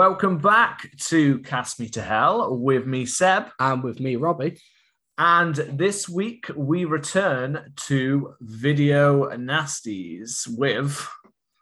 [0.00, 3.48] Welcome back to Cast Me to Hell with me, Seb.
[3.58, 4.58] And with me, Robbie.
[5.18, 11.06] And this week we return to Video Nasties with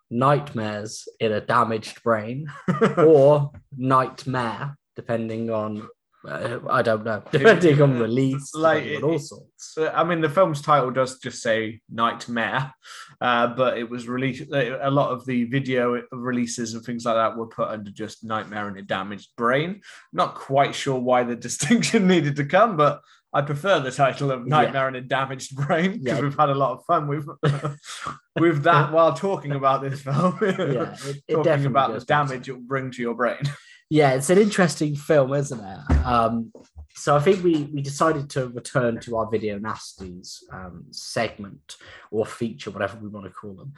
[0.09, 2.47] Nightmares in a Damaged Brain
[2.97, 5.89] or Nightmare, depending on
[6.25, 9.78] uh, I don't know, depending on release, Like, all sorts.
[9.78, 12.72] I mean, the film's title does just say Nightmare,
[13.20, 14.50] uh, but it was released.
[14.52, 18.69] A lot of the video releases and things like that were put under just Nightmare
[18.69, 19.80] in a Damaged Brain.
[20.12, 23.00] Not quite sure why the distinction needed to come, but
[23.33, 26.20] I prefer the title of Nightmare in a Damaged Brain because Yeah.
[26.22, 27.27] we've had a lot of fun with
[28.38, 30.38] with that while talking about this film.
[30.42, 33.14] Yeah, it, it talking about the goes back to- damage it will bring to your
[33.14, 33.42] brain.
[33.91, 35.92] Yeah, it's an interesting film, isn't it?
[36.05, 36.53] Um,
[36.98, 41.77] so I think we we decided to return to our video nasties um, segment
[42.10, 43.72] or feature, whatever we want to call them.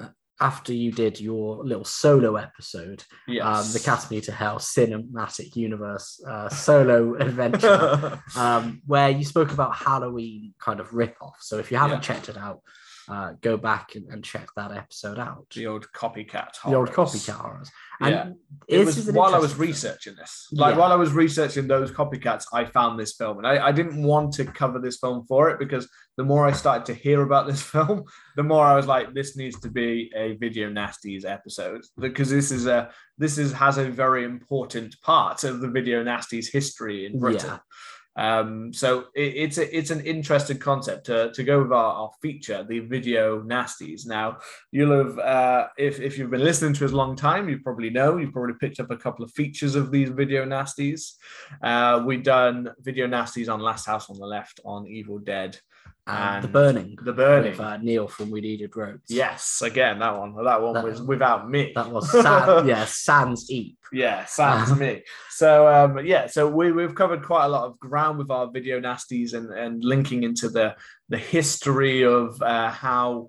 [0.00, 0.08] Uh,
[0.40, 3.04] after you did your little solo episode,
[3.46, 9.52] um, the Cast Me to Hell Cinematic Universe uh, solo adventure, um, where you spoke
[9.52, 11.36] about Halloween kind of rip-off.
[11.40, 12.08] So if you haven't Yeah.
[12.14, 12.60] checked it out,
[13.08, 15.46] uh, go back and, and check that episode out.
[15.54, 16.52] the old copycat.
[16.64, 17.12] The old horrors.
[17.12, 17.70] copycat horrors.
[18.00, 18.30] And Yeah.
[18.68, 20.48] It was while I was researching this.
[20.52, 20.80] Like Yeah.
[20.80, 24.32] while I was researching those copycats, I found this film, and I, I didn't want
[24.34, 27.62] to cover this film for it because the more I started to hear about this
[27.74, 28.04] film,
[28.36, 32.50] the more I was like, this needs to be a video nasties episode because this
[32.50, 37.18] is a this is has a very important part of the video nasties history in
[37.20, 37.50] Britain.
[37.50, 37.58] Yeah.
[38.16, 42.10] Um, so it, it's a, it's an interesting concept to, to go with our, our
[42.22, 44.06] feature, the video nasties.
[44.06, 44.38] Now
[44.70, 47.90] you'll have uh, if if you've been listening to us a long time, you probably
[47.90, 51.14] know you've probably picked up a couple of features of these video nasties.
[51.62, 55.58] Uh, we've done video nasties on Last House on the Left, on Evil Dead,
[56.06, 57.52] and, the burning, The Burning.
[57.52, 59.04] with uh, Neil from We Needed Roads.
[59.08, 60.34] Yes, again that one.
[60.44, 61.72] That one That- was without me.
[61.74, 63.78] that was San, yeah, Sans Eep.
[63.92, 65.02] Yeah, sounds me.
[65.30, 68.80] So um, yeah, so we we've covered quite a lot of ground with our video
[68.80, 70.74] nasties and and linking into the
[71.08, 73.28] the history of uh, how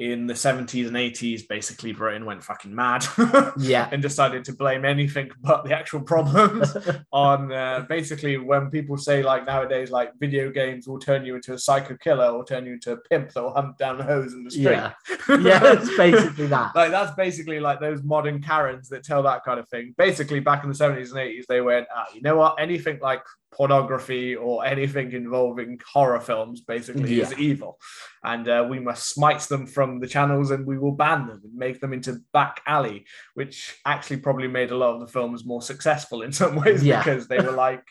[0.00, 3.04] in the 70s and 80s basically Britain went fucking mad
[3.58, 3.86] Yeah.
[3.92, 6.74] and decided to blame anything but the actual problems
[7.12, 11.52] on uh, basically when people say like nowadays like video games will turn you into
[11.52, 14.32] a psycho killer or turn you into a pimp that will hunt down the hose
[14.32, 14.64] in the street.
[14.64, 14.92] yeah,
[15.28, 16.74] yeah, it's basically that.
[16.74, 19.94] like that's basically like those modern Karens that tell that kind of thing.
[19.98, 22.56] Basically, back in the 70s and 80s, they went, ah, you know what?
[22.58, 23.22] Anything like
[23.52, 27.78] pornography or anything involving horror films basically is evil.
[28.22, 31.54] And uh, we must smite them from the channels and we will ban them and
[31.54, 35.62] make them into back alley, which actually probably made a lot of the films more
[35.62, 37.02] successful in some ways Yeah.
[37.02, 37.82] because they were like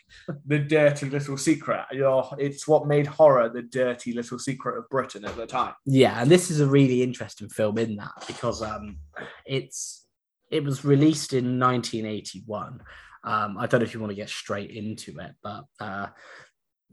[0.46, 1.86] the dirty little secret.
[1.92, 5.74] You know, it's what made horror the dirty little secret of Britain at the time.
[5.86, 8.98] Yeah, and this is a really interesting film in that because um,
[9.46, 10.06] it's
[10.52, 12.82] it was released in 1981.
[13.24, 16.08] Um, I don't know if you want to get straight into it, but uh,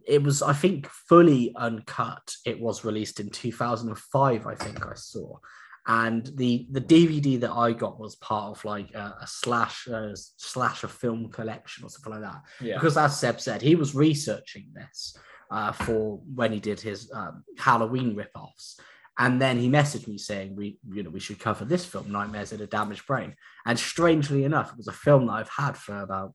[0.07, 2.35] it was, I think, fully uncut.
[2.45, 4.47] It was released in 2005.
[4.47, 5.39] I think I saw,
[5.87, 10.15] and the the DVD that I got was part of like a, a slash a
[10.15, 12.43] slash a film collection or something like that.
[12.61, 12.75] Yeah.
[12.75, 15.17] Because as Seb said, he was researching this
[15.51, 18.81] uh, for when he did his um, Halloween rip-offs.
[19.19, 22.53] And then he messaged me saying we, you know, we should cover this film, Nightmares
[22.53, 23.35] in a Damaged Brain.
[23.65, 26.35] And strangely enough, it was a film that I've had for about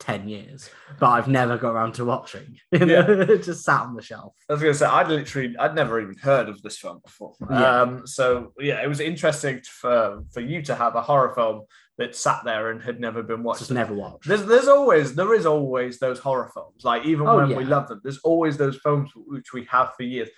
[0.00, 2.58] 10 years, but I've never got around to watching.
[2.72, 4.32] You know, it just sat on the shelf.
[4.48, 7.34] I was gonna say I'd literally I'd never even heard of this film before.
[7.50, 7.82] Yeah.
[7.82, 11.62] Um, so yeah, it was interesting for for you to have a horror film
[11.98, 13.58] that sat there and had never been watched.
[13.58, 14.26] Just never watched.
[14.26, 16.82] There's there's always there is always those horror films.
[16.82, 20.04] Like even Oh, when we love them, there's always those films which we have for
[20.04, 20.30] years.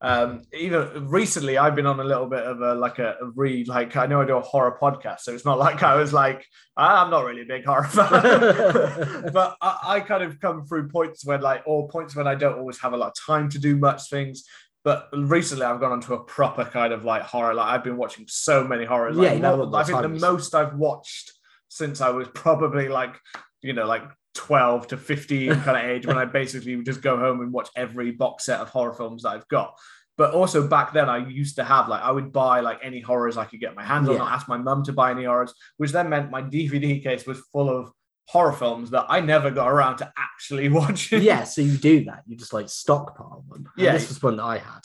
[0.00, 3.68] Um, even recently, I've been on a little bit of a like a, a read.
[3.68, 6.44] Like I know I do a horror podcast, so it's not like I was like
[6.76, 8.10] "Ah, I'm not really a big horror fan,
[9.32, 12.58] but I, I kind of come through points where like or points when I don't
[12.58, 14.44] always have a lot of time to do much things.
[14.82, 17.54] But recently, I've gone onto a proper kind of like horror.
[17.54, 19.16] Like I've been watching so many horrors.
[19.16, 21.32] Like, Yeah, more- I think the most I've watched
[21.68, 23.18] since I was probably like
[23.62, 24.02] you know like
[24.34, 27.68] 12 to 15 kind of age when I basically would just go home and watch
[27.76, 29.76] every box set of horror films that I've got.
[30.16, 33.36] But also back then, I used to have like I would buy like any horrors
[33.36, 34.14] I could get my hands on.
[34.14, 34.20] Yeah.
[34.20, 37.40] Not ask my mum to buy any horrors, which then meant my DVD case was
[37.52, 37.90] full of
[38.28, 41.20] horror films that I never got around to actually watching.
[41.22, 42.22] yeah, so you do that.
[42.26, 43.66] You just like stockpile them.
[43.76, 43.92] And Yeah.
[43.92, 44.80] This was one that I had.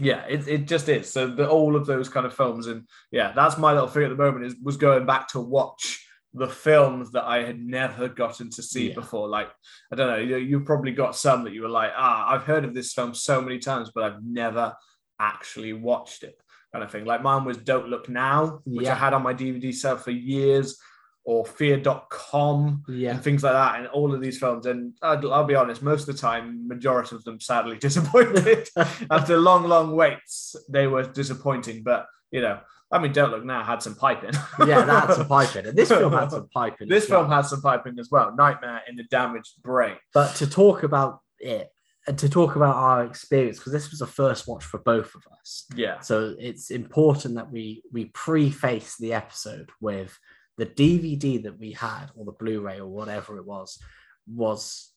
[0.00, 1.10] yeah, it, it just is.
[1.10, 4.10] So the, all of those kind of films, and yeah, that's my little thing at
[4.10, 6.03] the moment is was going back to watch
[6.36, 8.94] the films that I had never gotten to see Yeah.
[8.94, 9.28] before.
[9.28, 9.50] Like
[9.92, 12.64] I don't know, you, you've probably got some that you were like, ah, I've heard
[12.64, 14.74] of this film so many times, but I've never
[15.20, 16.36] actually watched it,
[16.72, 17.04] kind of thing.
[17.04, 20.76] Like mine was Don't Look Now, which I had on my DVD set for years.
[21.26, 23.12] or fear.com Yeah.
[23.12, 26.06] and things like that and all of these films and I'll, I'll be honest most
[26.06, 28.68] of the time majority of them sadly disappointed
[29.10, 32.58] after long long waits they were disappointing but you know
[32.94, 34.30] i mean don't look now had some piping
[34.66, 35.66] yeah, that's a piping.
[35.66, 36.88] And this film had some piping.
[36.88, 37.20] this as well.
[37.20, 41.20] film has some piping as well nightmare in the damaged brain But to talk about
[41.38, 41.68] it,
[42.06, 45.22] and to talk about our experience, because this was a first watch for both of
[45.40, 45.64] us.
[45.74, 50.18] yeah So it's important that we we preface the episode with
[50.56, 53.78] the DVD that we had, or the Blu-ray, or whatever it was,
[54.26, 54.92] was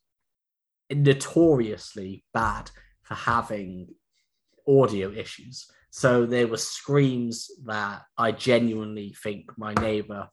[0.91, 2.69] notoriously bad
[3.01, 3.87] for having
[4.67, 5.67] audio issues.
[5.97, 10.29] So there were screams that I genuinely think my neighbor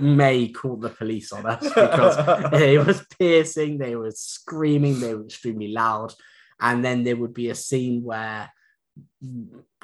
[0.00, 2.16] may call the police on us because
[2.60, 6.12] it was piercing, they were screaming, they were extremely loud.
[6.60, 8.50] And then there would be a scene where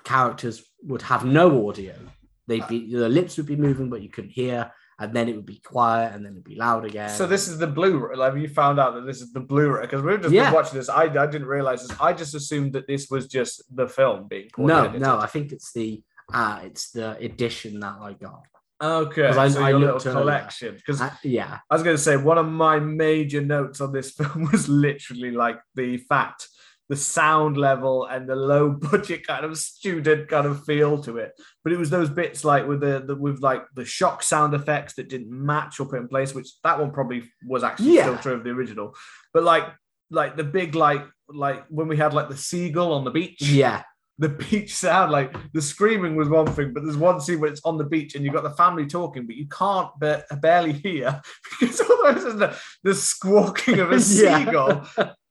[0.03, 1.94] characters would have no audio.
[2.49, 5.46] They'd be the lips would be moving, but you couldn't hear, and then it would
[5.46, 7.10] be quiet, and then it'd be loud again.
[7.10, 8.16] So this is the Blu-ray.
[8.16, 10.44] Like you found out that this is the Blu-ray because we've just Yeah.
[10.44, 10.88] been watching this.
[10.88, 11.96] I, I didn't realize this.
[12.00, 15.72] I just assumed that this was just the film being no, no, I think it's
[15.72, 16.02] the
[16.32, 18.43] uh it's the edition that I got.
[18.82, 20.75] Okay, I- so I your little collection.
[20.76, 24.48] Because yeah, I was going to say one of my major notes on this film
[24.52, 26.48] was literally like the fact,
[26.88, 31.33] the sound level and the low budget kind of student kind of feel to it.
[31.65, 34.94] But it was those bits like with the, the with like the shock sound effects
[34.94, 38.03] that didn't match or put in place, which that one probably was actually Yeah.
[38.03, 38.94] still true of the original.
[39.35, 39.65] But like
[40.11, 43.82] like the big like like when we had like the seagull on the beach yeah,
[44.21, 47.61] the beach sound like the screaming was one thing but there's one scene where it's
[47.65, 51.21] on the beach and you've got the family talking but you can't ba- barely hear
[51.61, 54.44] because there's the, the squawking of a Yeah.
[54.44, 54.87] seagull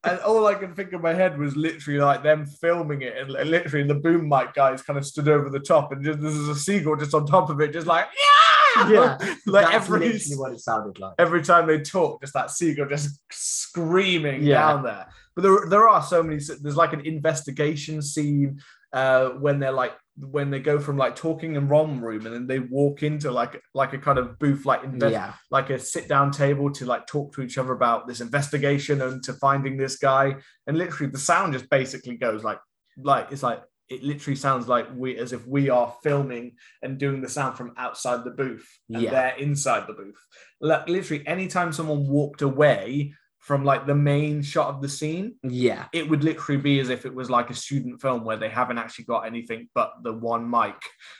[0.06, 3.30] and all i can think in my head was literally like them filming it and
[3.32, 6.56] literally the boom mic guys kind of stood over the top and just, there's a
[6.56, 9.18] seagull just on top of it just like yeah yeah.
[9.46, 11.14] like That's every literally what it sounded like.
[11.18, 14.60] every time they talk, just that seagull just screaming Yeah.
[14.68, 15.08] down there.
[15.34, 16.40] But there, there are so many.
[16.62, 18.60] There's like an investigation scene
[18.94, 22.48] uh, when they're like when they go from like talking in rom room and then
[22.48, 26.08] they walk into like like a kind of booth like invest, Yeah, like a sit
[26.08, 29.98] down table to like talk to each other about this investigation and to finding this
[29.98, 30.36] guy.
[30.68, 32.60] And literally the sound just basically goes like
[32.98, 37.22] like it's like it literally sounds like we as if we are filming and doing
[37.22, 39.12] the sound from outside the booth and Yeah.
[39.12, 40.16] they're inside the booth.
[40.62, 43.14] Like literally anytime someone walked away
[43.46, 47.06] from like the main shot of the scene, yeah, it would literally be as if
[47.06, 50.50] it was like a student film where they haven't actually got anything but the one
[50.50, 50.74] mic.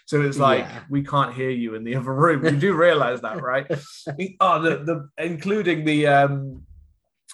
[0.08, 0.84] So it's like Yeah.
[0.90, 2.44] we can't hear you in the other room.
[2.44, 3.68] You do realize that, right?
[4.40, 6.64] oh, the the including the um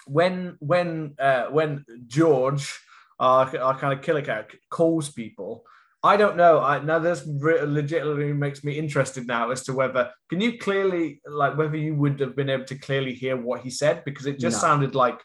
[0.06, 2.78] when when uh when George
[3.18, 5.64] our, our kind of killer character calls people.
[6.04, 6.60] I don't know.
[6.60, 11.20] I now this re- legitimately makes me interested now as to whether can you clearly
[11.26, 14.38] like whether you would have been able to clearly hear what he said because it
[14.40, 14.68] just No.
[14.68, 15.20] sounded like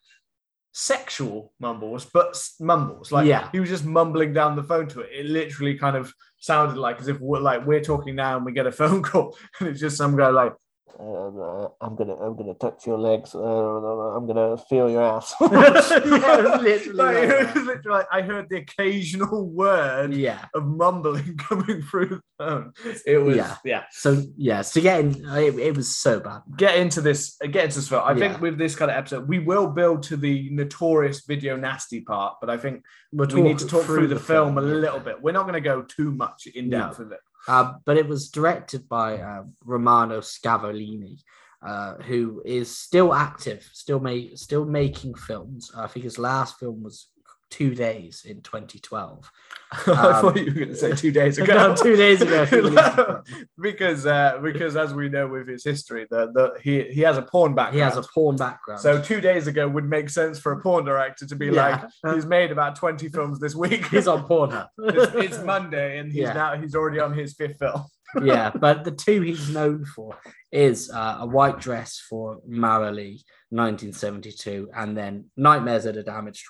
[0.74, 3.50] sexual mumbles, but mumbles like Yeah.
[3.52, 5.10] he was just mumbling down the phone to it.
[5.12, 8.52] It literally kind of sounded like as if we're like we're talking now and we
[8.52, 10.54] get a phone call and it's just some guy like
[11.00, 13.36] Uh, I'm gonna, I'm gonna touch your legs.
[13.36, 15.36] Uh, I'm gonna feel your ass.
[15.42, 20.46] Yeah, literally Like, like it was literally like I heard the occasional word yeah.
[20.54, 22.74] of mumbling coming through the phone.
[23.06, 23.58] It was yeah.
[23.64, 23.84] Yeah.
[23.92, 26.42] So yeah, so getting it, it was so bad.
[26.58, 27.38] Get into this.
[27.52, 28.04] Get into this film.
[28.06, 28.20] I Yeah.
[28.30, 32.36] think with this kind of episode, we will build to the notorious video nasty part,
[32.42, 35.22] but I think We'll we need to talk through, the, film, a little bit.
[35.22, 36.80] We're not going to go too much in No.
[36.80, 37.20] depth with it.
[37.48, 41.22] Uh, but it was directed by uh, Romano Scavolini,
[41.66, 44.04] uh, who is still active, still
[44.36, 45.72] still making films.
[45.76, 47.08] I think his last film was
[47.50, 49.32] Two Days in 2012.
[49.72, 49.76] I
[50.22, 51.54] thought you were going to say two days ago.
[51.54, 52.46] No, two days ago.
[52.46, 53.24] he released a film.
[53.60, 57.22] because uh, because as we know with his history, the, the he he has a
[57.22, 57.76] porn background.
[57.76, 58.82] He has a porn background.
[58.82, 61.88] So two days ago would make sense for a porn director to be Yeah.
[62.04, 63.86] like, he's made about 20 films this week.
[63.92, 64.68] he's on Pornhub.
[64.80, 66.34] it's, it's Monday and he's Yeah.
[66.34, 67.86] now he's already on his fifth film.
[68.24, 70.18] yeah, but the two he's known for
[70.52, 76.46] is uh, a white dress for Marialé, 1972, and then Nightmares at a Damaged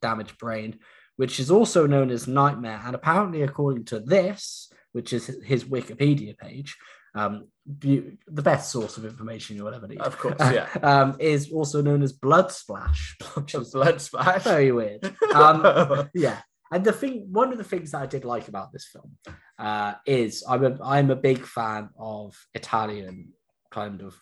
[0.00, 0.78] Damaged Brain,
[1.16, 6.36] which is also known as Nightmare, and apparently, according to this, which is his Wikipedia
[6.36, 6.76] page,
[7.14, 10.68] um, bu- the best source of information you'll ever need, Of course, yeah.
[10.82, 13.16] um, is also known as Blood Splash,
[13.72, 14.44] Blood splash.
[14.44, 15.12] very weird.
[15.34, 16.40] Um, yeah.
[16.72, 19.16] And the thing, one of the things that I did like about this film
[19.58, 23.30] uh, is I'm a, I'm a big fan of Italian
[23.72, 24.14] kind of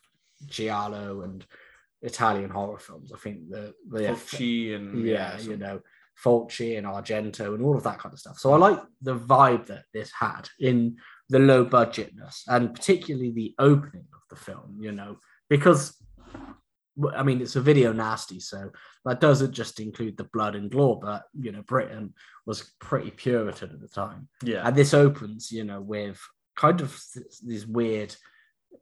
[0.47, 1.45] giallo and
[2.03, 3.13] Italian horror films.
[3.13, 5.81] I think the the Fulci and yeah, some- you know,
[6.25, 8.39] Fulci and Argento and all of that kind of stuff.
[8.39, 10.97] So I like the vibe that this had in
[11.29, 15.97] the low budgetness and particularly the opening of the film, you know, because
[17.15, 18.71] I mean it's a video nasty, so
[19.05, 22.15] that doesn't just include the blood and gore, but you know, Britain
[22.47, 24.29] was pretty Puritan at the time.
[24.43, 24.67] Yeah.
[24.67, 26.21] And this opens, you know, with
[26.57, 28.15] kind of th- these weird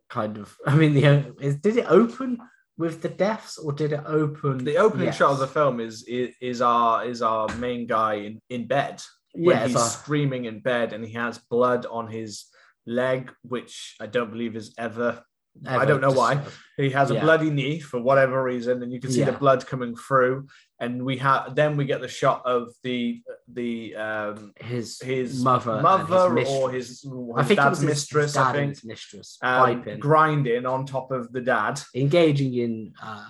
[0.08, 2.38] kind of I mean the is, did it open
[2.78, 5.16] with the deaths or did it open The opening Yes.
[5.16, 9.02] shot of the film is is, is our is our main guy in, in bed
[9.34, 12.46] when yeah, he's a- screaming in bed and he has blood on his
[12.86, 15.22] leg, which I don't believe is ever.
[15.66, 16.32] I don't know why.
[16.34, 17.22] ever- He has a Yeah.
[17.22, 20.46] bloody knee for whatever reason, and you can see the blood coming through.
[20.78, 25.80] And we have then we get the shot of the the um his his mother,
[25.80, 27.02] mother his or mistress.
[27.02, 28.24] his, I think it dad's was his- mistress.
[28.24, 32.92] his dad I think his mistress um, grinding on top of the dad, engaging in
[33.02, 33.26] uh,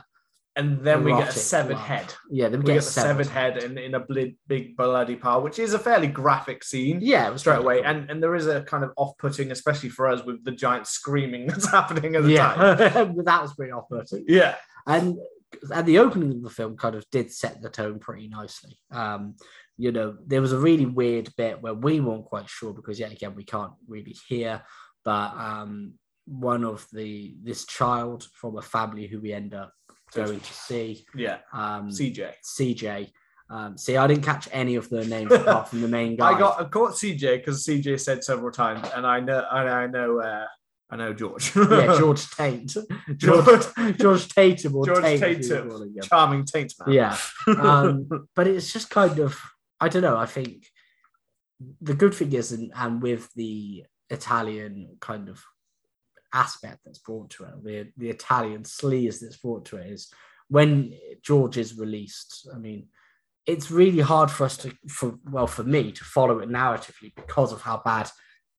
[0.57, 1.83] and then we get a severed love.
[1.87, 2.15] head.
[2.31, 5.43] yeah, then We we get a severed head in, in a bli- big bloody pile,
[5.43, 6.99] which is a fairly graphic scene.
[7.03, 7.87] yeah, straight away, cool.
[7.91, 11.47] and and there is a kind of off-putting, especially for us, with the giant screaming
[11.49, 13.15] that's happening at the time.
[13.25, 14.25] that was pretty off-putting.
[14.27, 14.55] Yeah,
[14.87, 15.19] and
[15.75, 18.79] and the opening of the film kind of did set the tone pretty nicely.
[18.91, 19.37] Um,
[19.77, 23.13] you know, there was a really weird bit where we weren't quite sure because yet
[23.13, 24.63] again we can't really hear,
[25.05, 25.95] but um,
[26.27, 29.73] one of the this child from a family who we end up
[30.13, 31.39] going to see, yeah.
[31.53, 32.33] um, CJ.
[32.45, 33.11] CJ.
[33.49, 36.33] Um, see, I didn't catch any of the names apart from the main guy.
[36.33, 39.87] I got I caught CJ because CJ said several times, and I know and I
[39.87, 40.47] know uh,
[40.89, 41.55] I know George.
[41.57, 42.77] yeah, George Tate,
[43.17, 43.65] George
[43.99, 45.71] George, Tatum or George Tate, Tatum.
[45.71, 45.95] him.
[46.03, 46.95] charming taint man.
[46.95, 47.17] Yeah,
[47.47, 49.39] um, but it's just kind of
[49.81, 50.17] I don't know.
[50.17, 50.67] I think
[51.81, 55.43] the good thing is, and, and with the Italian kind of
[56.33, 60.09] aspect that's brought to it, the the Italian sleaze that's brought to it is
[60.49, 62.49] when George is released.
[62.55, 62.89] I mean,
[63.45, 67.53] it's really hard for us to, for well, for me to follow it narratively because
[67.53, 68.09] of how bad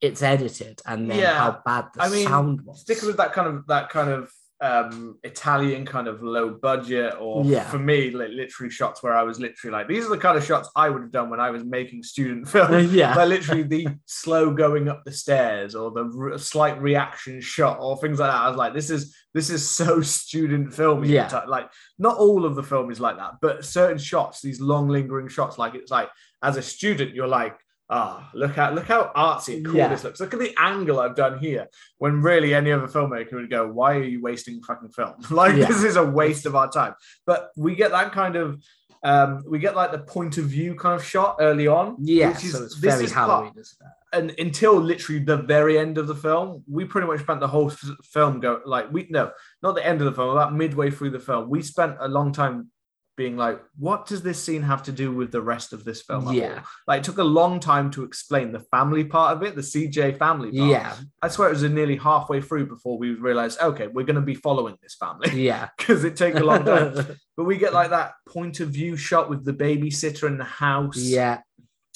[0.02, 2.82] it's edited and then Yeah, how bad the I mean, sound was.
[2.82, 7.46] sticking with that kind of that kind of um Italian kind of low budget or
[7.46, 7.64] Yeah.
[7.70, 10.44] for me like literally shots where I was literally like these are the kind of
[10.44, 13.88] shots I would have done when I was making student film yeah, like literally the
[14.08, 18.42] slow going up the stairs or the r- slight reaction shot or things like that
[18.42, 21.44] I was like this is this is so student film Yeah.
[21.48, 25.28] like not all of the film is like that but certain shots these long lingering
[25.28, 26.10] shots like it's like
[26.42, 29.88] as a student you're like ah look at look how artsy and cool Yeah.
[29.88, 31.68] this looks look at the angle I've done here
[32.00, 35.66] when really any other filmmaker would go why are you wasting fucking film like Yeah.
[35.68, 38.62] this is a waste of our time but we get that kind of
[39.04, 42.30] um we get like the point of view kind of shot early on yeah.
[42.30, 43.88] which is- so it's this very is part- Halloween, isn't it?
[44.14, 47.70] and until literally the very end of the film, we pretty much spent the whole
[47.70, 51.10] f- film go like we no, not the end of the film, about midway through
[51.10, 52.70] the film, we spent a long time
[53.18, 56.32] being like, what does this scene have to do with the rest of this film?
[56.34, 56.62] Yeah.
[56.88, 60.18] like it took a long time to explain the family part of it, the CJ
[60.18, 60.70] family part.
[60.70, 64.22] Yeah, I swear it was nearly halfway through before we realized, okay, we're going to
[64.22, 65.70] be following this family yeah.
[65.78, 66.94] because it takes a long time.
[67.38, 70.98] but we get like that point of view shot with the babysitter in the house
[70.98, 71.40] yeah,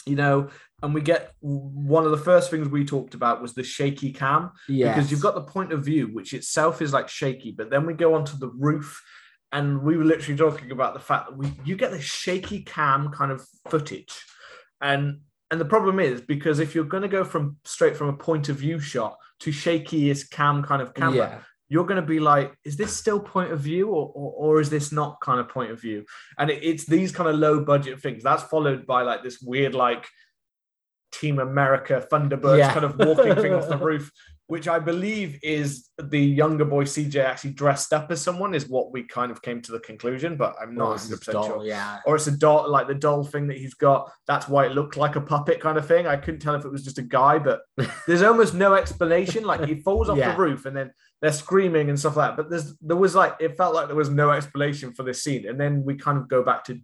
[0.05, 0.49] you know,
[0.83, 4.51] and we get one of the first things we talked about was the shaky cam
[4.67, 4.93] yeah.
[4.93, 7.93] because you've got the point of view, which itself is like shaky, but then we
[7.93, 9.01] go onto the roof.
[9.51, 13.09] And we were literally talking about the fact that we you get this shaky cam
[13.11, 14.13] kind of footage.
[14.81, 18.13] And and the problem is because if you're going to go from straight from a
[18.13, 22.19] point of view shot to shakiest cam kind of camera, Yeah, you're going to be
[22.21, 25.49] like, is this still point of view or, or, or is this not kind of
[25.49, 26.05] point of view?
[26.37, 28.23] And it, it's these kind of low budget things.
[28.23, 30.05] That's followed by like this weird, like
[31.11, 32.73] Team America Thunderbirds Yeah.
[32.73, 34.09] kind of walking thing off the roof,
[34.51, 38.91] which I believe is the younger boy CJ actually dressed up as someone, is what
[38.91, 41.63] we kind of came to the conclusion, but I'm not 100% doll, sure.
[41.63, 44.11] Yeah, Or it's a doll, like the doll thing that he's got.
[44.27, 46.05] That's why it looked like a puppet kind of thing.
[46.05, 47.61] I couldn't tell if it was just a guy, but
[48.07, 49.45] there's almost no explanation.
[49.45, 50.33] Like he falls off Yeah.
[50.33, 50.91] the roof and then
[51.21, 52.35] they're screaming and stuff like that.
[52.35, 55.47] But there's there was like it felt like there was no explanation for this scene.
[55.47, 56.77] And then we kind of go back to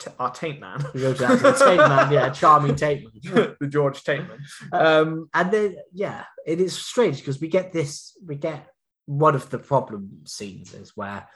[0.00, 2.12] t- our Taint Man, to Tate Man.
[2.12, 3.54] Yeah, charming Tate Man.
[3.60, 4.38] the George Tate Man.
[4.72, 8.16] Um, And then yeah, it is strange because we get this.
[8.24, 8.66] We get
[9.06, 11.28] one of the problem scenes is where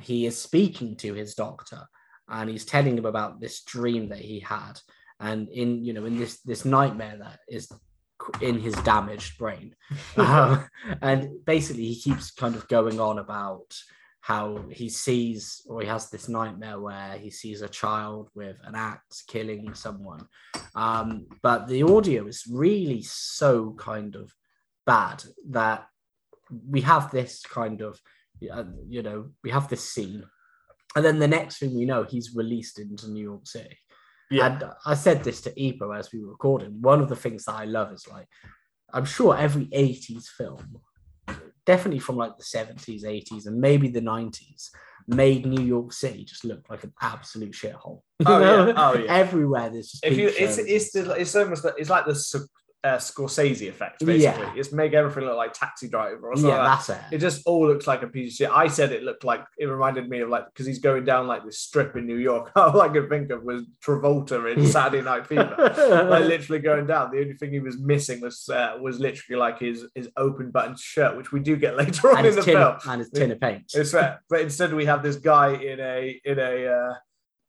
[0.00, 1.82] he is speaking to his doctor
[2.28, 4.78] and he's telling him about this dream that he had
[5.20, 7.70] and in you know in this this nightmare that is
[8.40, 9.74] in his damaged brain
[10.16, 10.66] um,
[11.02, 13.74] and basically he keeps kind of going on about
[14.24, 18.74] how he sees or he has this nightmare where he sees a child with an
[18.74, 20.26] axe killing someone.
[20.74, 24.32] Um, but the audio is really so kind of
[24.86, 25.84] bad that
[26.66, 28.00] we have this kind of
[28.50, 30.24] uh, you know we have this scene.
[30.96, 33.76] And then the next thing we know he's released into new york city.
[34.30, 36.80] Yeah, and I said this to Epo as we were recording.
[36.80, 38.28] One of the things that I love is like,
[38.90, 40.80] I'm sure every 80s film
[41.66, 44.70] definitely from like the 70s, 80s, and maybe the 90s,
[45.06, 48.00] made New York City just look like an absolute shithole.
[48.26, 48.72] Oh, yeah.
[48.76, 49.12] Oh, yeah.
[49.12, 52.14] Everywhere there's just if you, it's it's the, it's almost like, it's like the
[52.84, 54.44] uh, Scorsese effect, basically.
[54.44, 54.52] Yeah.
[54.54, 56.50] It's make everything look like Taxi Driver or something.
[56.50, 56.86] yeah, like that.
[56.86, 57.16] that's it.
[57.16, 58.50] It just all looks like a piece of shit.
[58.50, 61.44] I said it looked like it reminded me of like because he's going down like
[61.44, 62.52] this strip in New York.
[62.56, 65.56] All I could think of was Travolta in Saturday Night Fever.
[65.58, 67.10] like literally going down.
[67.10, 70.76] The only thing he was missing was uh, was literally like his his open button
[70.76, 72.76] shirt, which we do get later on and in the tin, film.
[72.86, 73.64] and his tin of paint.
[73.74, 74.22] It's fair.
[74.28, 76.94] But instead we have this guy in a in a uh,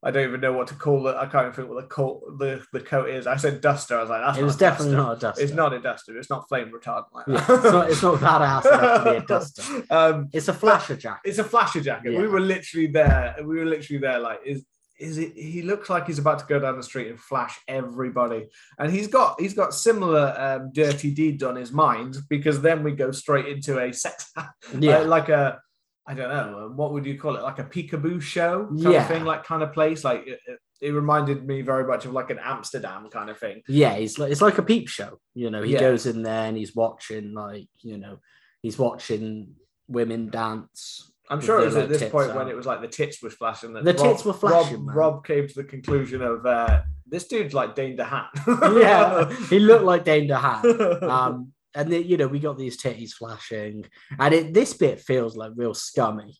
[0.06, 1.16] I don't even know what to call it.
[1.16, 3.26] I can't even think what the coat the, the coat is.
[3.26, 3.98] I said duster.
[3.98, 5.04] I was like, that's It was definitely duster.
[5.08, 5.44] not a duster.
[5.44, 6.18] It's not a duster.
[6.20, 7.90] It's not flame retardant like Yeah, it's not.
[7.90, 9.84] It's not badass enough to be a duster.
[9.90, 11.22] um, It's a flasher jacket.
[11.30, 12.16] it's a flasher jacket.
[12.18, 13.36] We were literally there.
[13.44, 14.20] We were literally there.
[14.20, 14.64] Like, is
[14.98, 15.34] is it?
[15.36, 18.48] He looks like he's about to go down the street and flash everybody.
[18.80, 22.92] And he's got he's got similar um, dirty deeds on his mind because then we
[22.94, 24.32] go straight into a sex,
[24.80, 25.60] Yeah, uh, like a.
[26.08, 29.02] I don't know what would you call it, like a peekaboo show kind Yeah.
[29.02, 30.04] of thing, like kind of place.
[30.04, 30.40] Like it,
[30.82, 33.62] it, reminded me very much of like an Amsterdam kind of thing.
[33.68, 33.94] yeah.
[33.94, 35.20] it's like it's like a peep show.
[35.34, 35.80] You know, he Yeah.
[35.80, 38.20] goes in there and he's watching like you know,
[38.62, 39.56] he's watching
[39.88, 41.12] women dance.
[41.28, 42.36] I'm sure it was at this point out.
[42.38, 43.74] when it was like the tits were flashing.
[43.74, 44.96] That The Rob- tits were flashing, Rob.
[44.96, 48.28] Rob came to the conclusion of uh, this dude's like Dane DeHaan.
[48.80, 51.02] yeah, he looked like Dane DeHaan.
[51.02, 53.86] Um, and then you know we got these titties flashing,
[54.20, 56.36] and it this bit feels like real scummy.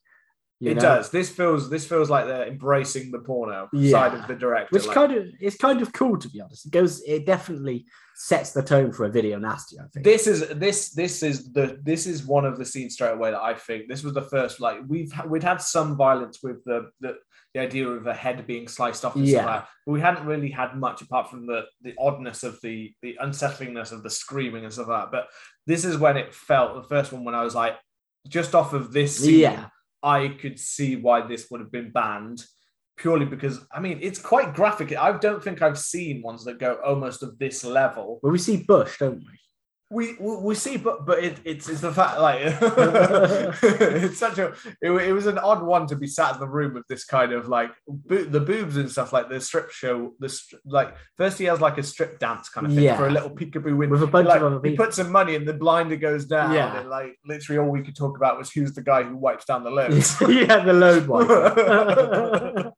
[0.62, 0.82] you it know?
[0.82, 1.10] does.
[1.12, 3.92] This feels this feels like they're embracing the porno Yeah.
[3.92, 4.70] side of the director.
[4.72, 6.66] which like- kind of it's kind of cool to be honest.
[6.66, 9.78] It goes, it definitely sets the tone for a video nasty.
[9.78, 10.06] I think.
[10.06, 13.42] this is this this is the this is one of the scenes straight away that
[13.42, 17.16] I think this was the first like we've we'd had some violence with the the,
[17.56, 19.40] the idea of a head being sliced off and Yeah.
[19.40, 19.70] stuff like that.
[19.86, 23.94] But we hadn't really had much apart from the the oddness of the the unsettlingness
[23.94, 25.12] of the screaming and stuff like that.
[25.12, 25.28] But
[25.66, 27.78] this is when it felt the first one when I was like
[28.28, 29.70] just off of this scene, Yeah.
[30.04, 32.44] I could see why this would have been banned
[32.98, 34.96] purely because I mean it's quite graphic.
[34.98, 38.20] I don't think I've seen ones that go almost of this level.
[38.22, 39.40] Well, we see Bush, don't we?
[39.92, 42.40] We we, we see, but but it, it's it's the fact like
[43.62, 44.48] it's such a
[44.82, 47.32] it, it was an odd one to be sat in the room with this kind
[47.32, 50.14] of like bo- the boobs and stuff like the strip show.
[50.20, 52.98] The stri- like first he has like a strip dance kind of thing Yeah.
[52.98, 53.94] for a little peekaboo window.
[53.94, 54.86] With a bunch like, of other he people.
[54.86, 56.54] put some money and the blinder goes down.
[56.54, 56.80] Yeah.
[56.80, 59.64] and like literally all we could talk about was who's the guy who wipes down
[59.64, 60.20] the loads.
[60.28, 62.74] yeah, the load wiper.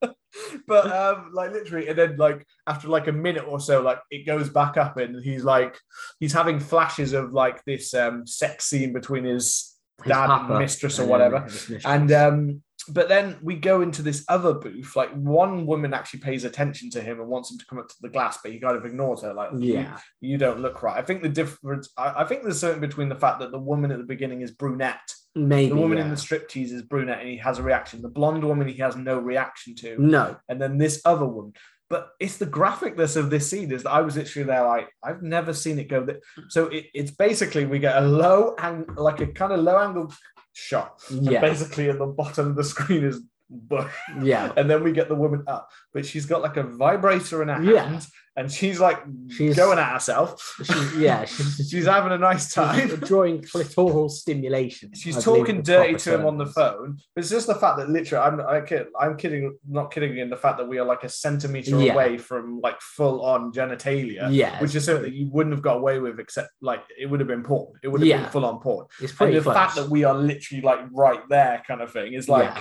[0.68, 4.26] But um like literally and then like after like a minute or so like it
[4.26, 5.78] goes back up and he's like
[6.20, 10.54] he's having flashes of like this um sex scene between his His dad papa.
[10.54, 11.48] and mistress or and whatever.
[11.86, 16.46] and um but then we go into this other booth like one woman actually pays
[16.46, 18.78] attention to him and wants him to come up to the glass but he kind
[18.78, 20.98] of ignores her like you- yeah, you, don't look right.
[20.98, 23.92] I think the difference I, I think there's something between the fact that the woman
[23.92, 26.06] at the beginning is brunette maybe the woman yeah.
[26.06, 28.96] in the striptease is brunette and he has a reaction the blonde woman he has
[28.96, 31.54] no reaction to no, and then this other one.
[31.90, 35.22] But it's the graphicness of this scene is that I was literally there like I've
[35.22, 36.20] never seen it go that.
[36.50, 40.14] So it, it's basically we get a low and like a kind of low angle
[40.52, 41.02] shot.
[41.10, 44.52] And yeah, basically at the bottom of the screen is bush, yeah.
[44.58, 47.62] and then we get the woman up, but she's got like a vibrator in her
[47.64, 47.84] Yeah.
[47.88, 48.06] hand,
[48.36, 50.56] and she's like She's- going at herself.
[50.64, 52.88] She's, yeah, she's, She's having a nice time.
[53.00, 54.92] drawing clitoral stimulation.
[54.94, 56.98] She's I talking dirty to him term on the phone.
[57.16, 60.30] But it's just the fact that literally, I'm I kid, I'm kidding, not kidding in
[60.30, 61.94] the fact that we are like a centimeter Yeah.
[61.94, 65.78] away from like full on genitalia, Yeah, which is something that you wouldn't have got
[65.78, 67.74] away with except like it would have been porn.
[67.82, 68.22] It would have Yeah.
[68.24, 68.86] been full on porn.
[69.02, 69.56] it's And pretty the close.
[69.56, 72.54] fact that we are literally like right there, kind of thing, is like.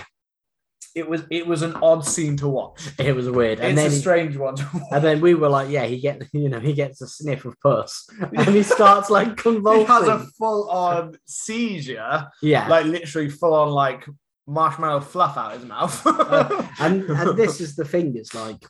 [0.95, 1.23] It was.
[1.29, 2.89] It was an odd scene to watch.
[2.97, 4.83] it was weird, and it's then a he, strange one to watch.
[4.91, 7.59] and then we were like, yeah, he get you know he gets a sniff of
[7.61, 9.77] puss, and he starts like convulsing.
[9.87, 14.05] He has a full on seizure, yeah, like literally full on like
[14.45, 16.01] marshmallow fluff out of his mouth.
[16.05, 18.63] Uh, and and this is the thing it's like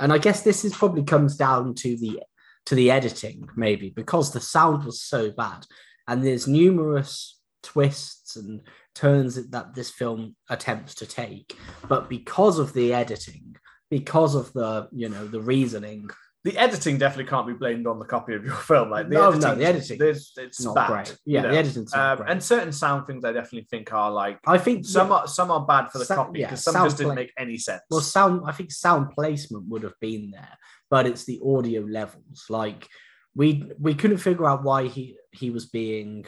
[0.00, 2.20] and i guess this is probably comes down to the
[2.66, 5.64] to the editing maybe because the sound was so bad
[6.08, 8.60] and there's numerous twists and
[8.94, 11.56] turns that- that this film attempts to take
[11.88, 13.56] but because of the editing
[13.90, 16.08] because of the you know the reasoning
[16.44, 18.90] the editing definitely can't be blamed on the copy of your film.
[18.90, 20.86] Like the No, editing, no, the editing it's it's not bad.
[20.88, 21.50] great you yeah know.
[21.52, 22.30] the editing's not Um, great.
[22.32, 25.64] and certain sound things I definitely think are like i think some are some are
[25.64, 27.82] bad for the copy yeah, because some sound just didn't play- make any sense.
[27.90, 30.54] Well, sound, I think sound placement would have been there,
[30.90, 32.44] but it's the audio levels.
[32.48, 32.88] Like
[33.36, 36.26] we we couldn't figure out why he he was being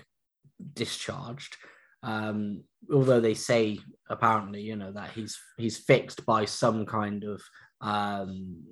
[0.74, 1.56] discharged.
[2.04, 3.78] Um, although they say
[4.10, 7.42] apparently, you know, that he's he's fixed by some kind of
[7.80, 8.62] um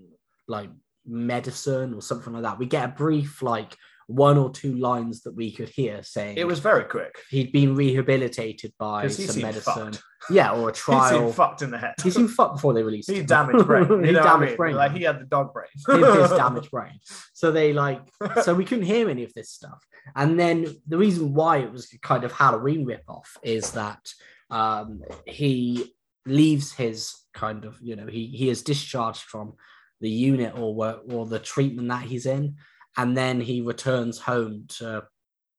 [0.47, 0.71] like
[1.07, 2.59] medicine or something like that.
[2.59, 6.47] We get a brief like one or two lines that we could hear saying It
[6.47, 7.15] was very quick.
[7.31, 9.93] he'd been rehabilitated by he some medicine.
[9.93, 10.03] fucked.
[10.31, 11.11] Yeah, or a He trial.
[11.11, 11.95] seemed fucked in the head.
[12.01, 13.89] He seemed fucked before they released He damaged brain.
[13.89, 14.57] You he what I damaged mean?
[14.57, 14.77] brain.
[14.77, 15.67] Like he had the dog brain.
[15.75, 17.01] his, his damaged brain.
[17.33, 18.01] So they like,
[18.43, 19.85] so we couldn't hear any of this stuff.
[20.15, 24.13] And then the reason why it was kind of Halloween ripoff is that
[24.51, 25.93] um, he
[26.25, 29.55] leaves his kind of, you know, he he is discharged from
[30.01, 32.57] the unit or where, or the treatment that he's in,
[32.97, 35.05] and then he returns home to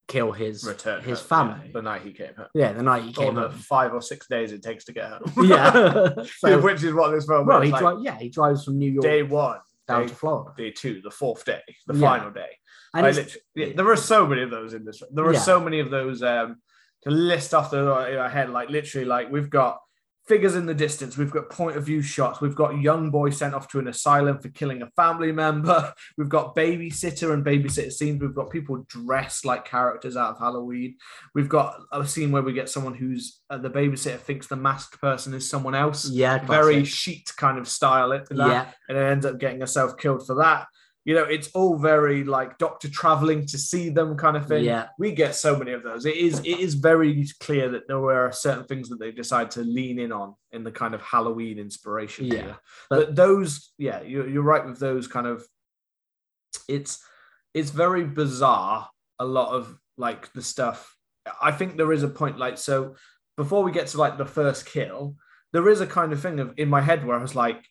[0.06, 1.70] kill his Return his home, yeah, family.
[1.72, 2.46] the night he came home.
[2.54, 3.52] Yeah, the night he Or came the home.
[3.52, 5.32] five or six days it takes to get home.
[5.48, 6.10] Yeah.
[6.38, 7.66] So- which is what this film well, is.
[7.68, 10.50] he like, dri- yeah he drives from New York day one, down day, to Florida,
[10.56, 12.00] day two, the fourth day, the Yeah.
[12.00, 12.50] final day.
[12.94, 15.02] and I it's- literally- yeah, there are so many of those in this.
[15.10, 15.38] There are Yeah.
[15.38, 16.56] so many of those um,
[17.04, 17.78] to list off the
[18.12, 18.50] in our head.
[18.50, 19.78] Like literally, like we've got
[20.26, 21.16] figures in the distance.
[21.18, 22.40] We've got point of view shots.
[22.40, 25.92] We've got young boy sent off to an asylum for killing a family member.
[26.16, 28.20] We've got babysitter and babysitter scenes.
[28.22, 30.96] We've got people dressed like characters out of Halloween.
[31.34, 35.00] We've got a scene where we get someone who's uh, the babysitter thinks the masked
[35.00, 36.08] person is someone else.
[36.08, 36.86] yeah, Very classic.
[36.86, 40.66] sheet kind of style it yeah, and ends up getting herself killed for that.
[41.04, 44.64] You know, it's all very like doctor traveling to see them kind of thing.
[44.64, 44.88] Yeah.
[44.98, 46.06] We get so many of those.
[46.06, 49.62] It is it is very clear that there were certain things that they decide to
[49.62, 52.26] lean in on in the kind of Halloween inspiration.
[52.26, 52.34] Yeah.
[52.34, 52.56] here.
[52.88, 55.46] But, those, yeah, you're, you're right with those kind of.
[56.68, 57.04] It's
[57.52, 58.88] it's very bizarre.
[59.18, 60.96] A lot of like the stuff.
[61.40, 62.96] I think there is a point like so.
[63.36, 65.16] Before we get to like the first kill,
[65.52, 67.64] there is a kind of thing of in my head where I was like,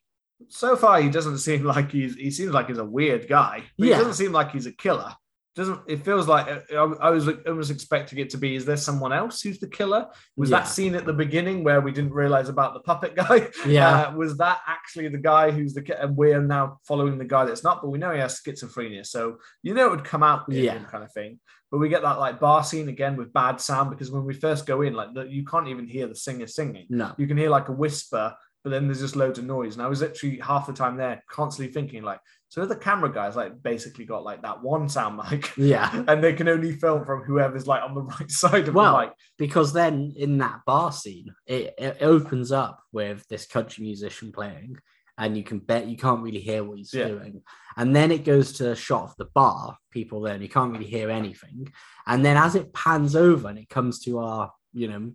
[0.50, 3.64] so far he doesn't seem like he's he seems like he's a weird guy.
[3.78, 3.96] But Yeah.
[3.96, 5.14] He doesn't seem like he's a killer.
[5.56, 8.56] Doesn't it feels like I, I was almost expecting it to be?
[8.56, 10.08] Is there someone else who's the killer?
[10.36, 10.58] Was Yeah.
[10.60, 13.50] that scene at the beginning where we didn't realize about the puppet guy?
[13.68, 14.08] Yeah.
[14.08, 17.64] Uh, was that actually the guy who's the and we're now following the guy that's
[17.64, 17.84] not?
[17.84, 20.80] But we know he has schizophrenia, so you know it would come out Yeah.
[20.86, 21.40] kind of thing.
[21.72, 24.66] But we get that like bar scene again with bad sound because when we first
[24.68, 27.50] go in, like the, you can't even hear the singer singing no, you can hear
[27.50, 29.74] like a whisper, but then there's just loads of noise.
[29.76, 33.36] And I was literally half the time there, constantly thinking like, so the camera guys
[33.36, 37.24] like basically got like that one sound mic, yeah, and they can only film from
[37.24, 39.14] whoever's like on the right side of Well, the mic.
[39.38, 44.78] because then in that bar scene, it, it opens up with this country musician playing,
[45.18, 47.08] and you can bet you can't really hear what he's Yeah.
[47.08, 47.42] doing.
[47.76, 50.72] And then it goes to a shot of the bar, people there, and you can't
[50.72, 51.72] really hear anything.
[52.06, 55.12] And then as it pans over and it comes to our, you know,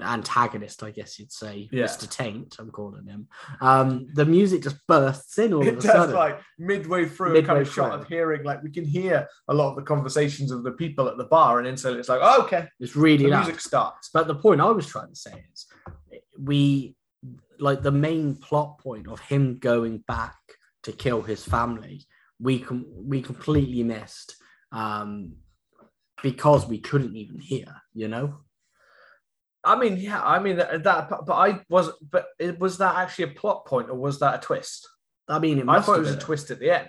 [0.00, 1.84] antagonist, I guess you'd say, Yeah.
[1.84, 2.08] Mr.
[2.10, 3.28] Taint, I'm calling him.
[3.60, 6.14] Um, the music just bursts in all It of a does sudden.
[6.14, 9.54] like midway through a kind Midway of shot of hearing, like we can hear a
[9.54, 12.20] lot of the conversations of the people at the bar, and then so it's like,
[12.22, 13.44] oh, okay, it's really the loud.
[13.46, 14.10] music starts.
[14.12, 15.66] But the point I was trying to say is
[16.38, 16.96] we
[17.58, 20.36] like the main plot point of him going back
[20.82, 22.06] to kill his family,
[22.40, 24.34] we com- we completely missed
[24.72, 25.34] um
[26.22, 28.36] because we couldn't even hear, you know?
[29.64, 33.26] I mean, yeah, I mean that, that but I was, but it, was that actually
[33.26, 34.88] a plot point or was that a twist?
[35.28, 36.88] I mean, I thought it was a twist at the end.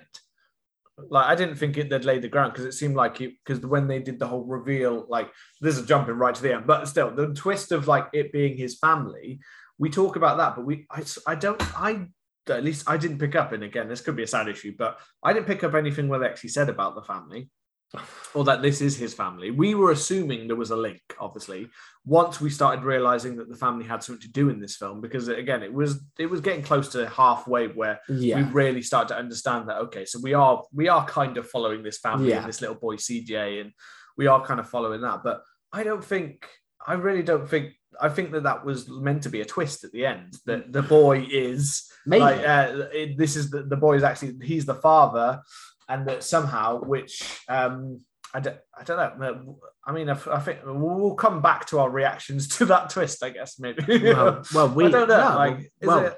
[0.98, 3.64] Like I didn't think it they'd laid the ground because it seemed like it because
[3.66, 5.32] when they did the whole reveal, like
[5.62, 8.58] this is jumping right to the end, but still the twist of like it being
[8.58, 9.40] his family,
[9.78, 12.08] we talk about that, but we I, I don't I
[12.50, 15.00] at least I didn't pick up, and again this could be a sad issue, but
[15.24, 17.50] I didn't pick up anything where they actually said about the family
[18.34, 19.52] or that this is his family.
[19.52, 21.70] We were assuming there was a link, obviously,
[22.06, 25.28] once we started realizing that the family had something to do in this film, because
[25.28, 28.00] again, it was it was getting close to halfway where
[28.38, 31.84] we really start to understand that okay so we are we are kind of following
[31.84, 32.40] this family Yeah.
[32.40, 33.72] and this little boy cj and
[34.18, 36.48] we are kind of following that but i don't think
[36.86, 39.92] i really don't think i think that that was meant to be a twist at
[39.92, 42.22] the end that the boy is Maybe.
[42.22, 45.42] like uh, it, this is the, the boy is actually he's the father
[45.90, 48.02] and that somehow which um
[48.36, 49.60] I don't, I don't know.
[49.86, 53.24] I mean, I, I think we'll come back to our reactions to that twist.
[53.24, 53.84] I guess maybe.
[54.12, 55.30] well, well, we I don't know.
[55.30, 56.18] no, like, well, it,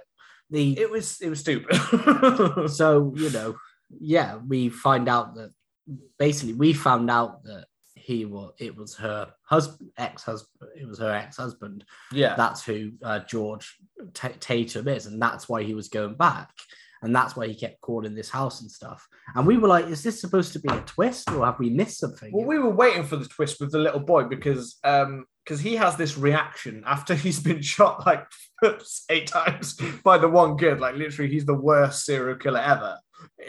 [0.49, 1.75] the it was it was stupid.
[2.69, 3.55] so you know
[3.99, 5.51] yeah we find out that
[6.17, 11.11] basically we found out that he was it was her husband ex-husband it was her
[11.11, 13.77] ex-husband yeah, that's who uh, george
[14.13, 16.51] Ta tatum is and that's why he was going back
[17.05, 20.03] and that's why he kept calling this house and stuff and we were like is
[20.03, 23.03] this supposed to be a twist or have we missed something Well, we were waiting
[23.03, 27.13] for the twist with the little boy because um because he has this reaction after
[27.25, 28.25] he's been shot like
[28.63, 30.79] oops, eight times by the one kid.
[30.79, 32.97] Like literally, he's the worst serial killer ever.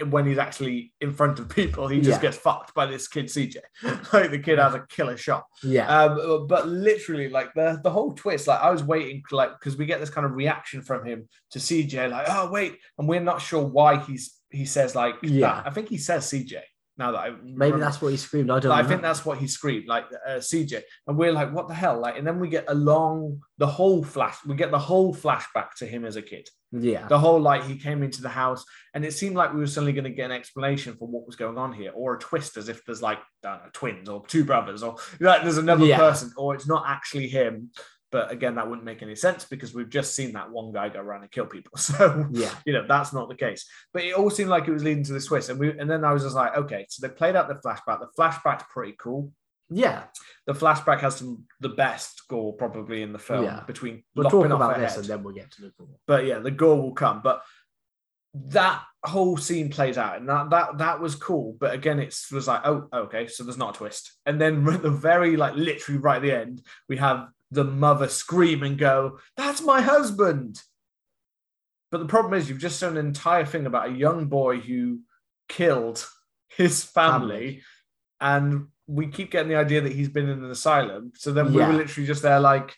[0.09, 2.29] When he's actually in front of people, he just Yeah.
[2.29, 3.57] gets fucked by this kid CJ.
[4.13, 5.45] Like the kid has a killer shot.
[5.63, 9.77] yeah Um, but literally, like the the whole twist, like I was waiting, like because
[9.77, 13.21] we get this kind of reaction from him to CJ, like oh wait, and we're
[13.21, 15.47] not sure why he's he says like Yeah.
[15.47, 15.67] that.
[15.67, 16.61] I think he says CJ.
[16.99, 17.79] Now that I Maybe remember.
[17.81, 18.51] that's what he screamed.
[18.51, 18.87] I don't Like, know.
[18.87, 21.99] I think that's what he screamed, like uh, CJ, and we're like, "What the hell?"
[22.01, 24.37] Like, and then we get along the whole flash.
[24.47, 26.49] We get the whole flashback to him as a kid.
[26.73, 27.07] yeah.
[27.07, 29.93] The whole like he came into the house, and it seemed like we were suddenly
[29.93, 32.71] going to get an explanation for what was going on here, or a twist, as
[32.71, 35.99] if there's like know, twins or two brothers, or like there's another Yeah.
[35.99, 37.73] person, or it's not actually him.
[38.17, 41.01] But again, that wouldn't make any sense because we've just seen that one guy go
[41.01, 41.77] around and kill people.
[41.89, 42.55] So Yeah.
[42.65, 45.13] you know that's not the case but it all seemed like it was leading to
[45.13, 47.47] the twist and we and then i was just like okay so they played out
[47.49, 49.23] the flashback the flashback's pretty cool
[49.85, 50.05] Yeah.
[50.47, 53.61] the flashback has some the best gore probably in the film Yeah.
[53.73, 55.01] between We'll talk about this head.
[55.01, 55.97] and then we'll get to the gore.
[56.07, 57.43] but yeah the gore will come but
[58.35, 62.47] that whole scene plays out and that that that was cool but again it was
[62.49, 65.99] like oh okay so there's not a twist and then at the very like literally
[65.99, 70.61] right at the end we have the mother scream and go that's my husband
[71.91, 74.99] but the problem is you've just shown an entire thing about a young boy who
[75.49, 76.05] killed
[76.49, 77.63] his family, Family.
[78.21, 81.59] and we keep getting the idea that he's been in an asylum so then we
[81.61, 81.69] Yeah.
[81.69, 82.75] were literally just there like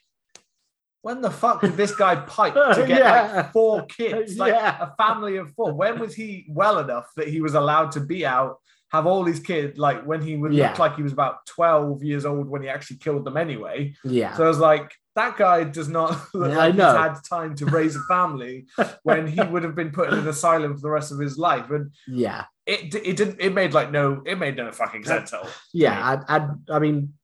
[1.03, 3.33] when the fuck did this guy pipe to get Yeah.
[3.37, 4.77] like four kids, like Yeah.
[4.81, 5.73] a family of four?
[5.73, 8.59] When was he well enough that he was allowed to be out,
[8.91, 9.79] have all these kids?
[9.79, 10.71] Like when he would Yeah.
[10.71, 13.95] look like he was about twelve years old when he actually killed them anyway.
[14.05, 14.35] Yeah.
[14.37, 16.87] So I was like, that guy does not look Yeah, like I know.
[16.87, 18.67] he's had time to raise a family
[19.03, 21.71] when he would have been put in an asylum for the rest of his life.
[21.71, 22.45] And yeah.
[22.67, 25.49] it it didn't it made like no it made no fucking sense at all.
[25.73, 26.21] Yeah.
[26.29, 27.15] I, I, I mean,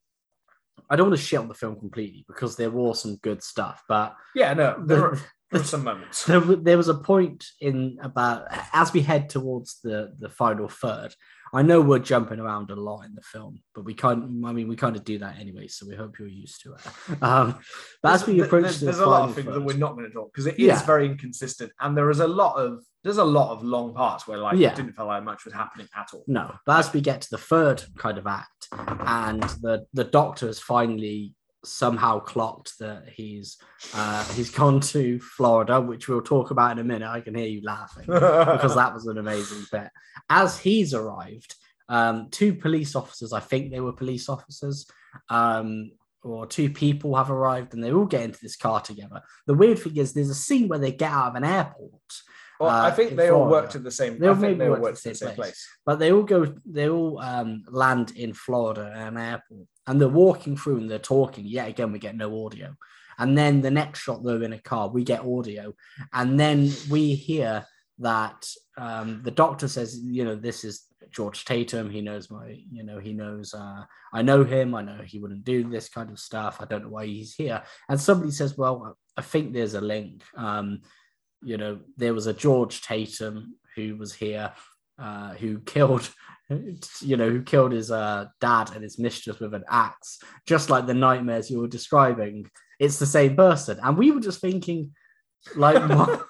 [0.90, 3.82] I don't want to shit on the film completely because there was some good stuff,
[3.88, 5.22] but Yeah, no, there the,
[5.54, 6.24] there were some moments.
[6.24, 11.14] there, there was a point in about as we head towards the the final third.
[11.52, 14.24] I know we're jumping around a lot in the film, but we can't.
[14.44, 17.22] I mean, we kind of do that anyway, so we hope you're used to it.
[17.22, 17.60] Um,
[18.02, 20.08] but as we approach there's, the there's a lot of things that we're not going
[20.08, 20.84] to talk because it is Yeah.
[20.84, 24.38] very inconsistent, and there is a lot of there's a lot of long parts where
[24.38, 24.70] like Yeah.
[24.72, 26.24] it didn't feel like much was happening at all.
[26.26, 30.46] No, but as we get to the third kind of act, and the the doctor
[30.48, 31.34] has finally
[31.66, 33.58] somehow clocked that he's
[33.94, 37.08] uh, he's gone to Florida, which we'll talk about in a minute.
[37.08, 39.88] I can hear you laughing because that was an amazing bit.
[40.28, 41.54] As he's arrived,
[41.88, 44.86] um, two police officers, I think they were police officers,
[45.28, 49.20] um, or two people have arrived, and they all get into this car together.
[49.46, 51.92] The weird thing is, there's a scene where they get out of an airport.
[52.60, 54.18] Well, I uh, think in they all worked in the same.
[54.18, 55.68] They I all think maybe they all worked in the same place.
[55.84, 60.08] But they all go, they all um, land in Florida at an airport, and they're
[60.08, 61.44] walking through and they're talking.
[61.44, 62.74] Yet again, we get no audio.
[63.18, 64.88] And then the next shot, they're in a car.
[64.88, 65.74] We get audio,
[66.12, 67.64] and then we hear
[67.98, 71.90] that um, the doctor says, "You know, this is George Tatum.
[71.90, 73.54] He knows my, you know, he knows.
[73.54, 74.74] Uh, I know him.
[74.74, 76.58] I know he wouldn't do this kind of stuff.
[76.60, 80.22] I don't know why he's here." And somebody says, "Well, I think there's a link."
[80.36, 80.82] Um,
[81.44, 84.52] you know, there was a George Tatum who was here,
[84.98, 86.08] uh, who killed,
[87.00, 90.86] you know, who killed his uh, dad and his mistress with an axe, just like
[90.86, 92.48] the nightmares you were describing.
[92.78, 94.92] It's the same person, and we were just thinking,
[95.56, 96.26] like, what?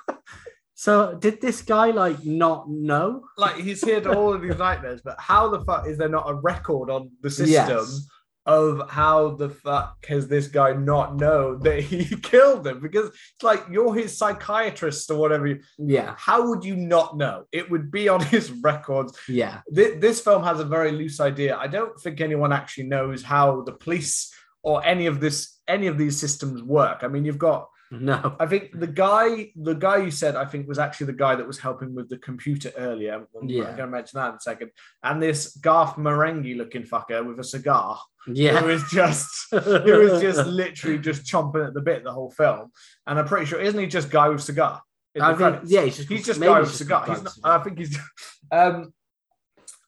[0.75, 3.25] so did this guy like not know?
[3.39, 6.29] Like he's here to all of these nightmares, but how the fuck is there not
[6.29, 8.07] a record on the system Yes.
[8.47, 12.81] Of how the fuck has this guy not known that he killed them?
[12.81, 15.47] Because it's like you're his psychiatrist or whatever.
[15.47, 17.45] you- Yeah, How would you not know?
[17.53, 19.19] It would be on his records.
[19.29, 21.57] yeah, This, this film has a very loose idea.
[21.57, 25.97] I don't think anyone actually knows how the police or any of this any of
[25.97, 26.99] these systems work.
[27.03, 27.69] I mean, you've got
[28.01, 31.35] no, I think the guy, the guy you said, I think was actually the guy
[31.35, 33.27] that was helping with the computer earlier.
[33.41, 33.65] I'm Yeah.
[33.65, 34.71] going to mention that in a second.
[35.03, 40.21] And this Garth Marenghi looking fucker with a cigar, who yeah, is just, who is
[40.21, 42.71] just literally just chomping at the bit the whole film.
[43.07, 44.83] And I'm pretty sure, isn't he just guy with cigar?
[45.21, 47.07] I think, yeah, he's just he's just guy with cigar.
[47.07, 47.97] He's not, I think he's.
[48.53, 48.93] Um,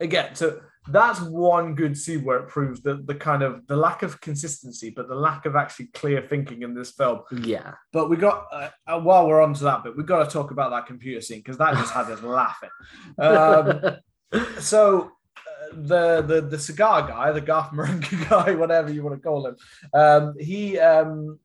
[0.01, 4.03] again, so that's one good scene where it proves that the kind of the lack
[4.03, 7.21] of consistency, but the lack of actually clear thinking in this film.
[7.43, 10.31] yeah, But we got uh, uh, while we're on to that bit, we've got to
[10.31, 12.71] talk about that computer scene because that just had us laughing.
[13.19, 13.97] Um,
[14.61, 19.23] so uh, the the the cigar guy, the Garth Marenghi guy, whatever you want to
[19.23, 19.57] call him,
[19.93, 21.39] um, he um,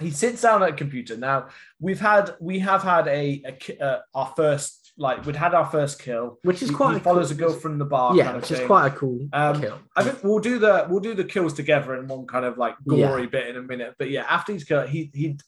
[0.00, 1.16] he sits down at a computer.
[1.16, 1.48] Now
[1.80, 6.00] we've had we have had a, a uh, our first like we'd had our first
[6.00, 6.38] kill.
[6.42, 8.14] which is He- quite he follows cool- a girl from the bar.
[8.14, 9.78] yeah, kind of which is quite a cool Um, kill.
[9.96, 12.74] I think we'll do the we'll do the kills together in one kind of like
[12.86, 13.94] gory bit in a minute.
[13.98, 15.38] But yeah, after he's killed, he he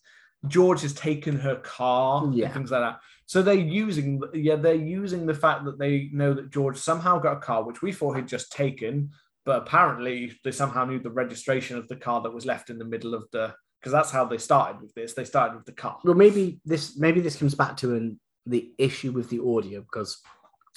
[0.47, 2.47] George has taken her car Yeah.
[2.47, 3.01] and things like that.
[3.27, 7.37] So they're using yeah they're using the fact that they know that George somehow got
[7.39, 9.11] a car which we thought he'd just taken,
[9.47, 12.85] but apparently they somehow knew the registration of the car that was left in the
[12.85, 15.13] middle of the because that's how they started with this.
[15.15, 15.99] They started with the car.
[16.05, 20.21] well maybe this maybe this comes back to an the issue with the audio because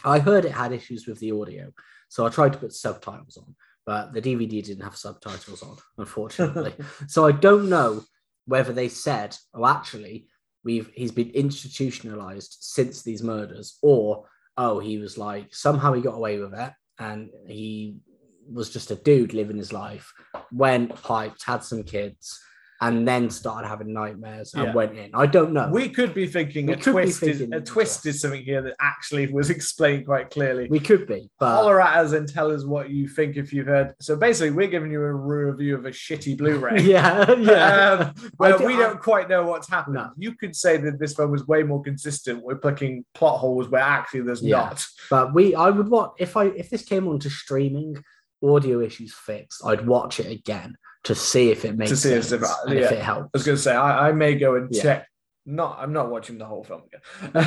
[0.06, 1.71] i heard it had issues with the audio
[2.10, 6.73] So I tried to put subtitles on, but the DVD didn't have subtitles on, unfortunately.
[7.08, 8.03] so I don't know
[8.45, 10.27] whether they said, "Oh, actually,
[10.63, 14.25] we've he's been institutionalized since these murders," or
[14.56, 17.97] "Oh, he was like somehow he got away with it and he
[18.49, 20.13] was just a dude living his life,
[20.51, 22.39] went piped, had some kids."
[22.79, 24.73] And then started having nightmares and Yeah.
[24.73, 25.09] went in.
[25.15, 25.67] I don't know.
[25.71, 28.75] We could be thinking We a twist is thinking a twist is something here that
[28.79, 30.67] actually was explained quite clearly.
[30.69, 33.65] we could be, but Holler at us and tell us what you think if you've
[33.65, 33.95] heard.
[33.99, 36.81] So basically, we're giving you a review of a shitty Blu-ray.
[36.83, 38.13] yeah, yeah.
[38.15, 39.95] Um, where do- we I- don't quite know what's happened.
[39.95, 40.11] No.
[40.15, 43.81] You could say that this film was way more consistent with plucking plot holes where
[43.81, 44.57] actually there's Yeah.
[44.57, 44.85] not.
[45.09, 48.03] But we, I would want if I if this came onto streaming,
[48.43, 49.65] audio issues fixed.
[49.65, 50.75] I'd watch it again
[51.08, 52.98] to see if it makes to see if sense it's about- and if yeah.
[52.98, 54.82] it I was going to say I, I may go and Yeah.
[54.84, 55.08] check.
[55.50, 57.02] Not, I'm not watching the whole film again.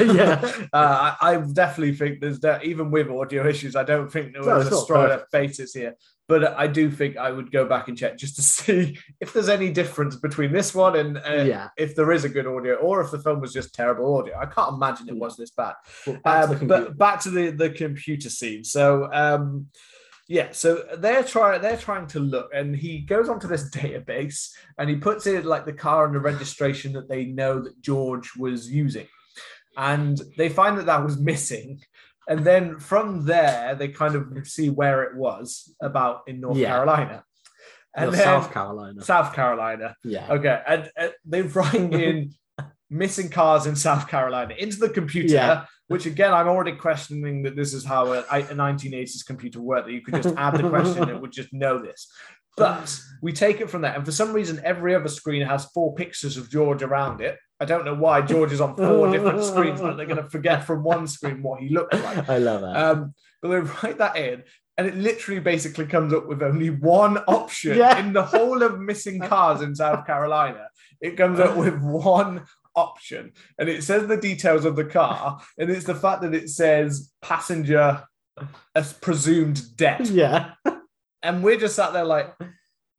[0.17, 0.41] Yeah.
[0.73, 2.65] uh, I, I definitely think there's that.
[2.65, 5.95] Even with audio issues, I don't think there was it's a strong enough basis here.
[6.27, 9.51] But I do think I would go back and check just to see if there's
[9.51, 13.03] any difference between this one and uh, yeah, if there is a good audio, or
[13.03, 14.35] if the film was just terrible audio.
[14.39, 15.75] I can't imagine it was this bad.
[16.07, 16.85] But back to Um, the computer.
[16.87, 18.65] but back to the the computer scene.
[18.65, 19.67] So um,
[20.31, 24.89] yeah, so they're trying they're trying to look, and he goes onto this database and
[24.89, 28.71] he puts in like the car and the registration that they know that George was
[28.71, 29.09] using,
[29.77, 31.81] and they find that that was missing.
[32.29, 36.69] And then from there, they kind of see where it was about in North Yeah.
[36.69, 37.25] Carolina,
[37.97, 39.03] and then South Carolina.
[39.03, 39.97] South Carolina.
[40.05, 42.35] Yeah, Okay, and uh, they write in
[42.91, 45.65] missing cars in South Carolina into the computer, Yeah.
[45.89, 49.93] which again, I'm already questioning that this is how a, a 1980s computer worked, that
[49.93, 52.09] you could just add the question and it would just know this.
[52.57, 55.95] But we take it from there, and for some reason, every other screen has four
[55.95, 57.39] pictures of George around it.
[57.61, 60.65] I don't know why George is on four different screens, but they're going to forget
[60.65, 62.29] from one screen what he looks like.
[62.29, 62.77] I love that.
[62.77, 64.43] Um, but they write that in,
[64.77, 67.99] and it literally basically comes up with only one option Yeah.
[67.99, 70.67] in the whole of missing cars in South Carolina.
[71.01, 75.71] It comes up with one option, and it says the details of the car, and
[75.71, 78.05] it's the fact that it says passenger
[78.75, 80.53] as presumed dead, yeah,
[81.23, 82.33] and we're just sat there like.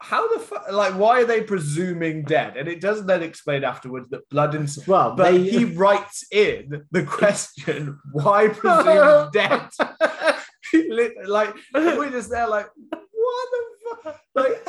[0.04, 0.66] How the fuck?
[0.72, 2.58] Like, why are they presuming dead?
[2.58, 6.88] And it doesn't then explain afterwards that blood and well, but they, he writes in
[6.90, 9.70] the question, why presume dead?
[11.28, 14.22] Like we're just there like, what the fuck?
[14.36, 14.68] Like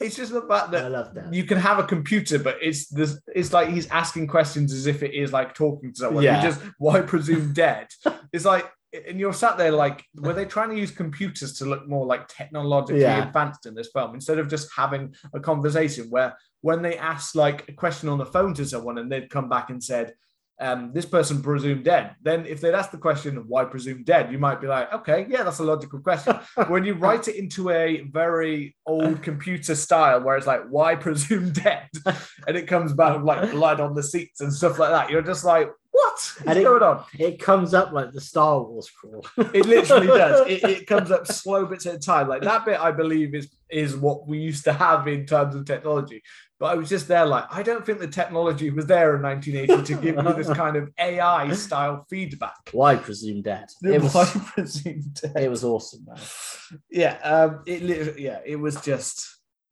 [0.00, 1.32] it's just the fact I that love that.
[1.34, 5.02] you can have a computer, but it's this it's like he's asking questions as if
[5.02, 6.22] it is like talking to someone.
[6.24, 6.36] Yeah.
[6.42, 7.88] You just why presume dead?
[8.32, 8.70] It's like
[9.06, 12.26] and you're sat there like, were they trying to use computers to look more like
[12.26, 13.26] technologically Yeah.
[13.26, 17.68] advanced in this film instead of just having a conversation where when they asked like
[17.68, 20.14] a question on the phone to someone and they'd come back and said,
[20.60, 22.16] um, this person presumed dead.
[22.22, 25.42] Then if they'd ask the question why presumed dead, you might be like, okay, yeah,
[25.42, 26.36] that's a logical question.
[26.68, 31.54] when you write it into a very old computer style where it's like, why presumed
[31.54, 31.88] dead?
[32.46, 35.22] And it comes back with like blood on the seats and stuff like that, you're
[35.22, 37.04] just like, what is And it- going on?
[37.18, 39.24] It comes up like the Star Wars crawl.
[39.52, 40.46] It literally does.
[40.48, 42.28] It, it comes up slow bits at a time.
[42.28, 45.64] Like that bit, I believe is is what we used to have in terms of
[45.66, 46.22] technology.
[46.60, 49.94] But I was just there, like I don't think the technology was there in 1980
[49.94, 52.56] to give you this kind of AI style feedback.
[52.72, 53.66] Why presume dead?
[53.82, 54.24] It was, Why
[54.54, 55.32] presume dead?
[55.36, 56.18] it was awesome, man.
[56.90, 59.26] yeah, um, it literally, yeah, it was just.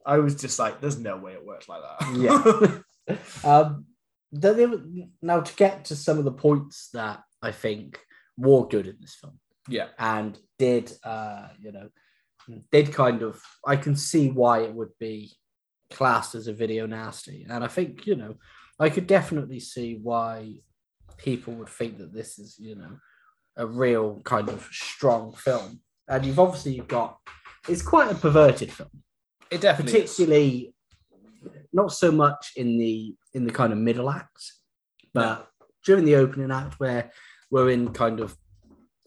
[0.05, 3.17] I was just like, "There's no way it works like that." Yeah.
[3.45, 3.87] Um,
[5.23, 7.99] now to get to some of the points that I think
[8.37, 11.89] were good in this film yeah, and did, uh, you know,
[12.71, 15.33] did kind of, I can see why it would be
[15.91, 18.37] classed as a video nasty, and I think you know,
[18.79, 20.55] I could definitely see why
[21.17, 22.99] people would think that this is, you know,
[23.57, 27.19] a real kind of strong film, and you've obviously got,
[27.69, 28.91] it's quite a perverted film
[29.51, 29.93] it definitely.
[30.01, 30.75] is.
[31.73, 34.53] Not so much in the in the kind of middle act,
[35.13, 35.49] but
[35.85, 37.11] during the opening act where
[37.51, 38.37] we're in kind of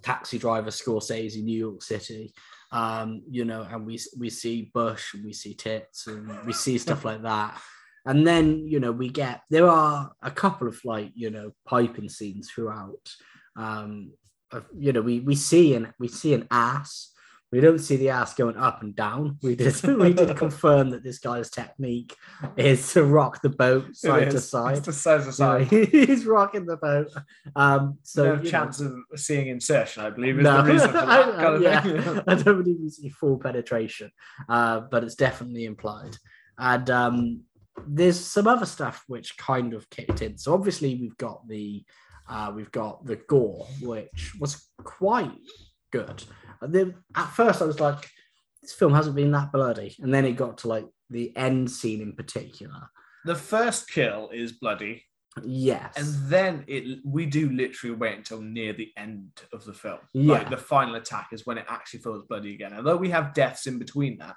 [0.01, 2.33] taxi driver Scorsese, New York City,
[2.71, 6.77] um, you know, and we we see Bush and we see tits and we see
[6.85, 7.59] stuff like that.
[8.05, 12.09] And then, you know, we get there are a couple of like, you know, piping
[12.09, 13.13] scenes throughout.
[13.55, 14.13] Um,
[14.51, 17.11] of, you know, we we see an we see an ass.
[17.51, 19.37] We don't see the ass going up and down.
[19.41, 22.15] We did we did confirm that this guy's technique
[22.55, 24.77] is to rock the boat side to side.
[24.77, 25.67] It's to side to side.
[25.69, 27.07] he's rocking the boat.
[27.55, 30.87] Um, so no you know, chance of seeing insertion, I believe, is no, the reason
[30.87, 32.23] for that I- kind of yeah, thing.
[32.27, 34.11] I don't believe we see full penetration,
[34.47, 36.17] uh, but it's definitely implied.
[36.57, 37.41] And um,
[37.87, 40.37] there's some other stuff which kind of kicked in.
[40.37, 41.83] So obviously we've got the
[42.29, 45.31] uh, we've got the gore, which was quite
[45.91, 46.23] good.
[46.61, 48.09] And then at first I was like,
[48.61, 52.01] this film hasn't been that bloody, and then it got to like the end scene
[52.01, 52.89] in particular.
[53.25, 55.03] The first kill is bloody,
[55.43, 59.99] Yes, and then it we do literally wait until near the end of the film.
[60.13, 60.33] Yeah.
[60.33, 62.73] Like the final attack is when it actually feels bloody again.
[62.73, 64.35] Although we have deaths in between that,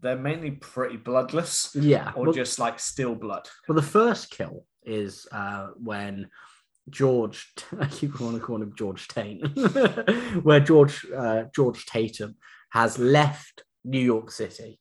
[0.00, 2.12] they're mainly pretty bloodless yeah.
[2.14, 3.48] or well, just like still blood.
[3.68, 6.28] well, the first kill is uh, when
[6.90, 9.46] George, I keep wanting to call him George Tate,
[10.42, 12.36] where George uh, George Tatum
[12.70, 14.78] has left New York City,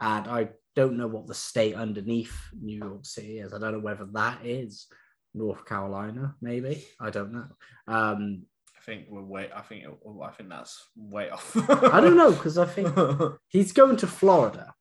[0.00, 3.52] and I don't know what the state underneath New York City is.
[3.52, 4.86] I don't know whether that is
[5.34, 6.84] North Carolina, maybe.
[7.00, 7.46] I don't know.
[7.86, 8.42] Um,
[8.76, 9.50] I think we're way.
[9.54, 9.84] I think.
[9.84, 9.90] It,
[10.22, 11.56] I think that's way off.
[11.68, 12.94] I don't know because I think
[13.48, 14.74] he's going to Florida.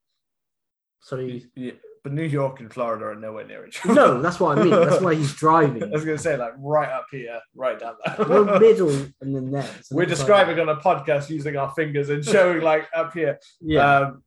[1.02, 1.74] So he yeah,
[2.04, 3.94] but New York and Florida are nowhere near each other.
[3.94, 4.72] no, that's what I mean.
[4.72, 5.84] That's why he's driving.
[5.84, 8.26] I was going to say like right up here, right down there.
[8.28, 9.70] We're middle and then there.
[9.84, 13.14] So We're it's like- describing on a podcast using our fingers and showing like up
[13.14, 13.40] here.
[13.62, 13.98] yeah.
[13.98, 14.24] Um,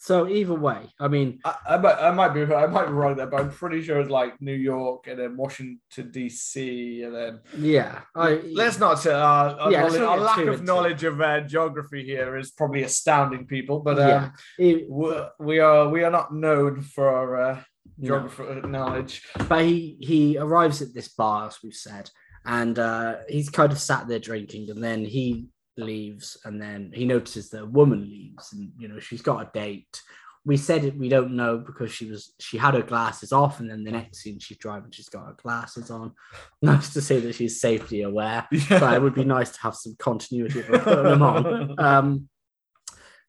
[0.00, 3.16] so either way, I mean, I, I might, I might be, I might be wrong
[3.16, 7.02] there, but I'm pretty sure it's like New York and then Washington D.C.
[7.02, 8.02] and then yeah.
[8.14, 12.04] I let's not say our, our, Yeah, knowledge, our lack of knowledge of uh, geography
[12.04, 14.30] here is probably astounding people, but um, yeah.
[14.56, 17.62] He- we're- we are not known for our uh,
[17.98, 18.06] no.
[18.06, 19.22] geography knowledge.
[19.48, 22.08] But he he arrives at this bar, as we've said,
[22.44, 25.48] and uh, he's kind of sat there drinking, and then he
[25.78, 29.50] leaves, and then he notices that a woman leaves, and you know she's got a
[29.52, 30.02] date.
[30.44, 30.96] We said it.
[30.96, 34.18] We don't know because she was she had her glasses off, and then the next
[34.18, 36.12] scene she's driving, she's got her glasses on.
[36.62, 38.46] Nice to say that she's safety aware.
[38.68, 41.74] but it would be nice to have some continuity of putting them on.
[41.78, 42.28] Um,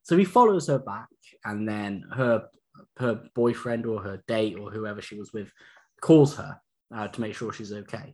[0.03, 1.09] so he follows her back,
[1.45, 2.47] and then her
[2.97, 5.51] her boyfriend or her date or whoever she was with
[6.01, 6.59] calls her
[6.93, 8.13] uh, to make sure she's okay.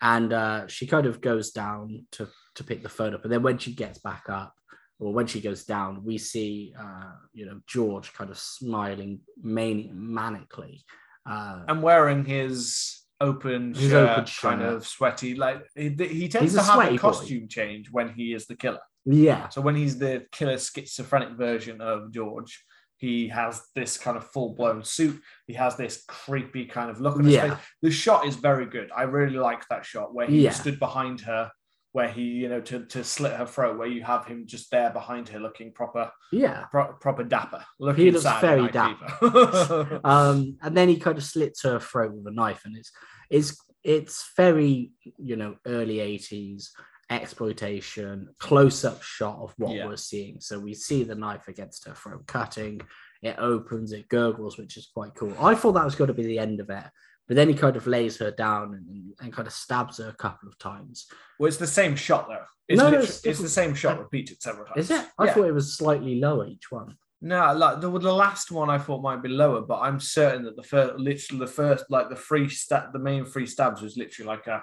[0.00, 3.42] And uh, she kind of goes down to to pick the phone up, and then
[3.42, 4.54] when she gets back up,
[4.98, 9.92] or when she goes down, we see uh, you know George kind of smiling mani-
[9.94, 10.80] manically.
[11.28, 15.34] Uh, and wearing his open His shirt, open kind of sweaty.
[15.34, 16.98] Like he, he tends He's a to have sweaty a boy.
[16.98, 18.80] costume change when he is the killer.
[19.04, 22.64] yeah, So when he's the killer schizophrenic version of George,
[22.96, 25.20] he has this kind of full blown suit.
[25.46, 27.54] He has this creepy kind of look on his Yeah.
[27.54, 27.64] face.
[27.82, 28.90] The shot is very good.
[28.96, 30.50] I really like that shot where he Yeah.
[30.52, 31.50] stood behind her,
[31.92, 34.90] where he, you know, to, to slit her throat, where you have him just there
[34.90, 36.64] behind her looking proper, yeah.
[36.70, 37.64] pro- proper dapper.
[37.78, 40.00] Looking looks Saturday very dapper.
[40.04, 42.92] Um, and then he kind of slits her throat with a knife, and it's
[43.28, 46.72] it's it's very you know early eighties
[47.10, 49.86] exploitation, close up shot of what Yeah.
[49.86, 50.40] we're seeing.
[50.40, 52.80] So we see the knife against her throat cutting.
[53.22, 55.34] It opens, it gurgles, which is quite cool.
[55.40, 56.84] I thought that was going to be the end of it,
[57.30, 60.14] but then he kind of lays her down and, and kind of stabs her a
[60.14, 61.06] couple of times.
[61.38, 62.42] well, it's the same shot though.
[62.66, 64.86] It's, No, no, it's it's, the same shot repeated several times.
[64.86, 65.06] Is it?
[65.16, 65.34] I Yeah.
[65.34, 66.96] thought it was slightly lower each one.
[67.22, 70.56] No, like the, the last one I thought might be lower, but I'm certain that
[70.56, 74.26] the first, literally the first, like the free stab, the main free stabs was literally
[74.26, 74.60] like a,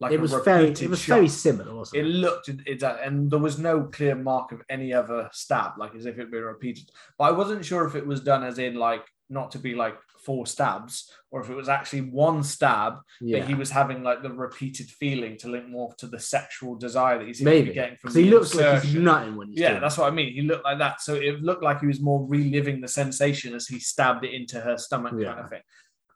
[0.00, 1.14] like it was very, it was shot.
[1.14, 2.08] very similar, wasn't It it?
[2.08, 6.14] looked, it's and there was no clear mark of any other stab, like as if
[6.18, 6.90] it'd been repeated.
[7.18, 9.94] But I wasn't sure if it was done as in like not to be like
[10.24, 13.38] four stabs, or if it was actually one stab Yeah.
[13.40, 17.18] but he was having like the repeated feeling to link more to the sexual desire
[17.18, 19.98] that he's Maybe be getting from he looks like he's nutting when he's Yeah, that's
[19.98, 20.32] what I mean.
[20.32, 21.00] He looked like that.
[21.00, 24.60] So it looked like he was more reliving the sensation as he stabbed it into
[24.60, 25.62] her stomach, kind of thing.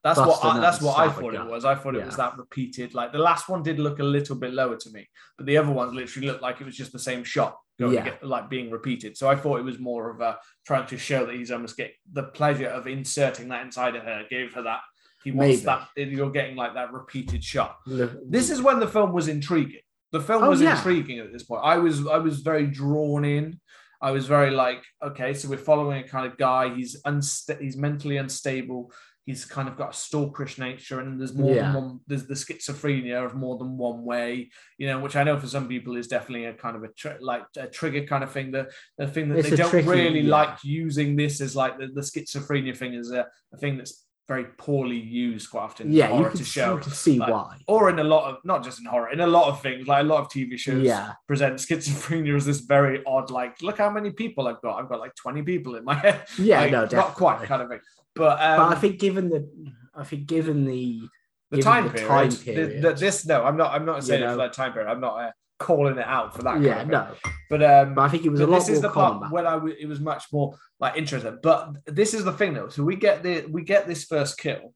[0.05, 1.65] That's what I, that's what I thought it was.
[1.65, 2.07] I thought it Yeah.
[2.07, 2.95] was that repeated.
[2.95, 5.73] Like the last one did look a little bit lower to me, but the other
[5.73, 8.05] ones literally looked like it was just the same shot going Yeah.
[8.05, 9.17] get, like being repeated.
[9.17, 11.95] So I thought it was more of a trying to show that he's almost getting
[12.13, 14.81] the pleasure of inserting that inside of her, gave her that.
[15.25, 15.65] He wants Maybe.
[15.65, 16.13] that.
[16.13, 19.81] You're getting like that repeated shot this is when the film was intriguing.
[20.13, 20.77] The film Oh, was yeah.
[20.77, 21.63] intriguing at this point.
[21.65, 23.59] I was I was very drawn in.
[24.03, 26.75] I was very like, okay, so we're following a kind of guy.
[26.75, 28.93] He's unsta- he's mentally unstable.
[29.27, 31.73] He's kind of got a stalkerish nature, and there's more Yeah.
[31.73, 32.01] than one.
[32.07, 35.67] There's the schizophrenia of more than one way, you know, which I know for some
[35.67, 38.51] people is definitely a kind of a tr- like a trigger kind of thing.
[38.53, 40.31] The the thing that It's they don't tricky- really yeah.
[40.31, 44.45] like using this as like the, the schizophrenia thing is a, a thing that's very
[44.57, 45.89] poorly used quite often.
[45.89, 47.57] in yeah, you horror to show you can see like, why.
[47.67, 50.01] or in a lot of not just in horror, in a lot of things, like
[50.03, 53.91] a lot of TV shows Yeah, present schizophrenia as this very odd, like, look how
[53.91, 54.79] many people I've got.
[54.83, 56.27] I've got like 20 people in my head.
[56.39, 57.81] yeah, Like, no, not quite kind of thing.
[58.15, 59.49] But um but I think given the,
[59.95, 61.03] I think given the,
[61.51, 62.83] the given time the period, time period.
[62.83, 64.33] the- this no, I'm not I'm not You saying it know.
[64.33, 64.89] for that time period.
[64.91, 68.03] I'm not uh, calling it out for that yeah, kind of no, But um but
[68.03, 69.87] I think it was a lot this more is the part when I w- it
[69.87, 71.39] was much more like interesting.
[71.43, 72.69] But this is the thing though.
[72.69, 74.75] So we get the we get this first kill,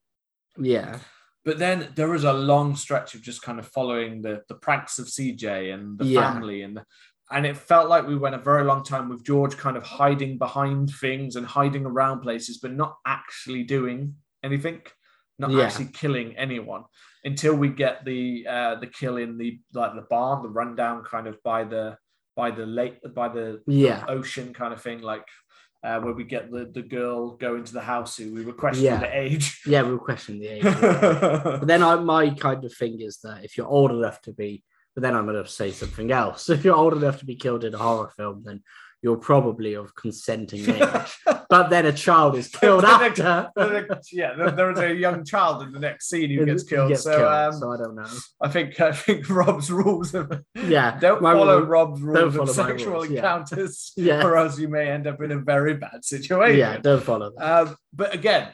[0.56, 0.98] yeah,
[1.44, 4.98] But then there is a long stretch of just kind of following the the pranks
[4.98, 6.32] of CJ and the Yeah.
[6.32, 6.84] family and the,
[7.30, 10.38] and it felt like we went a very long time with George kind of hiding
[10.38, 14.80] behind things and hiding around places, but not actually doing anything,
[15.38, 15.64] not Yeah.
[15.64, 16.84] actually killing anyone
[17.24, 21.26] until we get the uh, the kill in the like the barn, the rundown kind
[21.26, 21.96] of by the
[22.36, 24.04] by the lake by the Yeah.
[24.08, 25.24] ocean kind of thing, like
[25.84, 28.92] uh, where we get the the girl go into the house who we were questioning
[28.92, 29.00] Yeah.
[29.00, 29.60] the age.
[29.66, 30.62] Yeah, we'll question the age.
[30.80, 34.64] but then I, my kind of thing is that if you're old enough to be,
[34.94, 36.48] but then I'm going to say something else.
[36.56, 38.62] If you're old enough to be killed in a horror film, then
[39.02, 41.16] you're probably of consenting age.
[41.48, 43.50] but then a child is killed after.
[44.12, 46.88] Yeah, there, there is a young child in the next scene who gets killed.
[46.90, 48.06] gets so, killed, um, so I don't know.
[48.40, 52.54] I think I think Rob's rules of Yeah, don't follow rule- Rob's rules follow of
[52.54, 54.24] sexual rules, encounters, Yeah.
[54.24, 56.58] or else you may end up in a very bad situation.
[56.58, 57.44] Yeah, don't follow that.
[57.68, 58.48] Um, but again,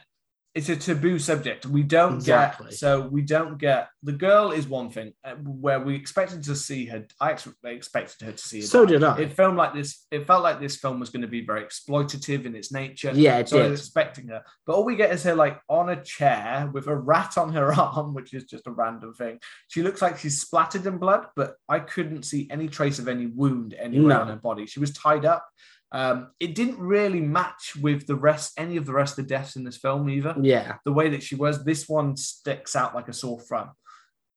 [0.55, 1.65] it's a taboo subject.
[1.65, 2.69] We don't Exactly.
[2.69, 6.55] get so we don't get the girl is one thing uh, where we expected to
[6.55, 7.05] see her.
[7.19, 7.31] I
[7.65, 8.61] expected her to see.
[8.61, 8.91] Her So die.
[8.93, 9.17] did I.
[9.19, 10.05] It felt like this.
[10.11, 13.11] It felt like this film was going to be very exploitative in its nature.
[13.13, 13.71] Yeah, it so I did.
[13.71, 16.95] was expecting her, but all we get is her like on a chair with a
[16.95, 19.39] rat on her arm, which is just a random thing.
[19.67, 23.25] She looks like she's splattered in blood, but I couldn't see any trace of any
[23.27, 24.21] wound anywhere No.
[24.21, 24.65] on her body.
[24.67, 25.45] She was tied up.
[25.91, 29.55] Um, it didn't really match with the rest, any of the rest of the deaths
[29.55, 30.35] in this film either.
[30.41, 33.71] Yeah, The way that she was, this one sticks out like a sore thumb.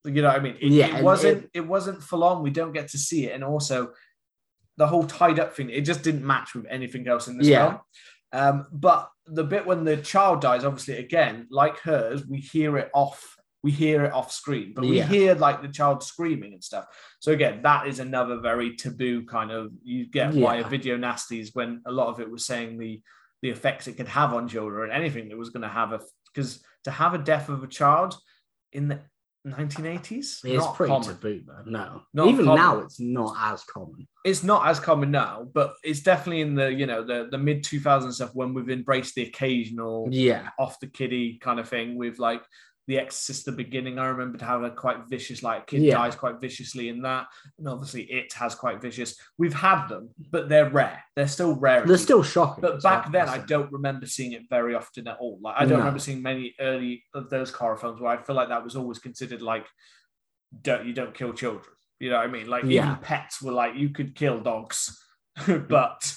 [0.05, 0.55] You know what I mean?
[0.61, 1.49] It, Yeah, it wasn't.
[1.53, 2.41] It, wasn't full on.
[2.43, 3.91] We don't get to see it, and also
[4.77, 5.69] the whole tied up thing.
[5.69, 7.67] It just didn't match with anything else in this Yeah.
[7.67, 7.81] film.
[8.31, 12.89] Um, but the bit when the child dies, obviously, again, like hers, we hear it
[12.93, 13.35] off.
[13.61, 15.05] We hear it off screen, but we Yeah.
[15.07, 16.85] hear like the child screaming and stuff.
[17.19, 19.71] So again, that is another very taboo kind of.
[19.83, 20.69] You get why a Yeah.
[20.69, 23.01] video nasties when a lot of it was saying the
[23.41, 26.01] the effects it could have on children, and anything that was going to have a
[26.33, 28.17] because to have a death of a child
[28.73, 28.99] in the
[29.47, 31.07] 1980s, it's not pretty common.
[31.07, 31.63] taboo, man.
[31.65, 32.61] No, Not even common.
[32.61, 34.07] now it's not as common.
[34.25, 37.63] It's not as common now, but it's definitely in the you know the the mid
[37.63, 42.19] 2000s stuff when we've embraced the occasional Yeah, off the kiddie kind of thing with
[42.19, 42.43] like
[42.89, 43.99] the Exorcist, the beginning.
[43.99, 45.93] I remember to have a quite vicious, like kid Yeah.
[45.93, 47.27] dies quite viciously in that,
[47.59, 49.15] and obviously it has quite vicious.
[49.37, 51.03] We've had them, but they're rare.
[51.15, 51.85] They're still rare.
[51.85, 52.63] they're still shocking.
[52.63, 55.37] But back then, I don't remember seeing it very often at all.
[55.39, 55.77] Like I don't No.
[55.77, 58.97] remember seeing many early of those horror films where I feel like that was always
[58.97, 59.67] considered like,
[60.63, 61.71] don't you don't kill children.
[61.99, 62.47] You know what I mean?
[62.47, 62.85] Like Yeah.
[62.93, 64.99] even pets were like you could kill dogs,
[65.47, 66.11] but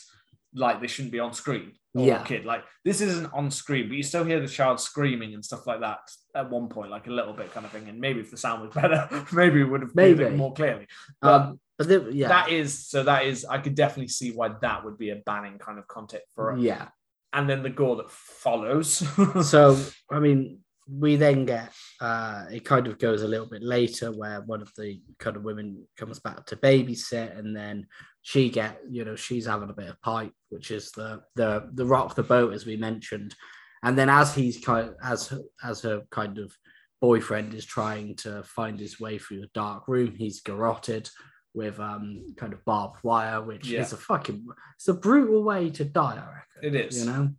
[0.55, 1.75] like they shouldn't be on screen.
[1.95, 2.23] Or Yeah.
[2.23, 5.67] kid like this isn't on screen, but you still hear the child screaming and stuff
[5.67, 5.99] like that
[6.35, 7.89] at one point, like a little bit kind of thing.
[7.89, 10.87] And maybe if the sound was better, maybe it would have made it more clearly.
[11.21, 14.85] But Um, but yeah, that is so that is I could definitely see why that
[14.85, 16.89] would be a banning kind of content for it yeah.
[17.33, 19.03] and then the gore that follows.
[19.49, 19.79] so
[20.11, 24.41] I mean, we then get uh, it kind of goes a little bit later where
[24.43, 27.87] one of the kind of women comes back to babysit, and then
[28.23, 31.85] she get you know she's having a bit of pipe, which is the the the
[31.87, 33.35] rock the boat as we mentioned,
[33.83, 35.33] and then as he's kind of, as
[35.65, 36.53] as her kind of
[37.01, 41.11] boyfriend is trying to find his way through the dark room, he's garroted
[41.55, 43.81] with um kind of barbed wire, which Yeah.
[43.81, 44.47] is a fucking
[44.77, 46.75] it's a brutal way to die, I reckon.
[46.81, 47.05] It is.
[47.05, 47.31] you know.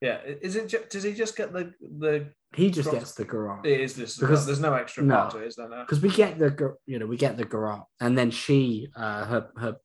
[0.00, 0.68] yeah, is it?
[0.68, 2.26] ju- Does he just get the the?
[2.56, 3.66] He just gets the garrote.
[3.66, 5.14] It is this Because- there's no extra no.
[5.16, 5.68] part to it, is there?
[5.68, 5.80] No?
[5.80, 9.48] because we get the you know we get the garage and then she uh her
[9.56, 9.76] her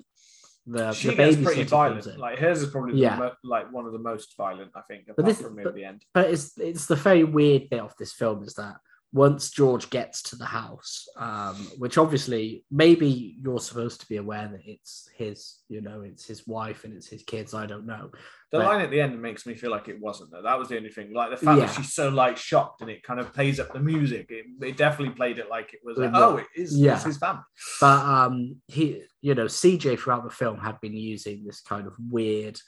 [0.72, 2.18] the She the gets pretty violent.
[2.18, 3.18] Like hers is probably Yeah.
[3.18, 5.84] mo- like one of the most violent, I think, apart But this- from but- the
[5.84, 6.06] end.
[6.14, 8.76] but it's it's the very weird bit of this film is that
[9.12, 14.47] once George gets to the house, um, which obviously maybe you're supposed to be aware
[14.47, 17.55] that it's his, you know, it's his wife and it's his kids.
[17.55, 18.12] I don't know.
[18.51, 20.43] The But- line at the end makes me feel like it wasn't though.
[20.43, 21.12] That was the only thing.
[21.12, 21.66] Like the fact Yeah.
[21.66, 24.28] that she's so like shocked and it kind of plays up the music.
[24.30, 25.97] It, it definitely played it like it was.
[25.97, 26.78] Like, oh, it is.
[26.78, 26.93] Yeah.
[26.93, 27.41] It's his family.
[27.82, 31.93] But um, he, you know, CJ throughout the film had been using this kind of
[31.99, 32.60] weird,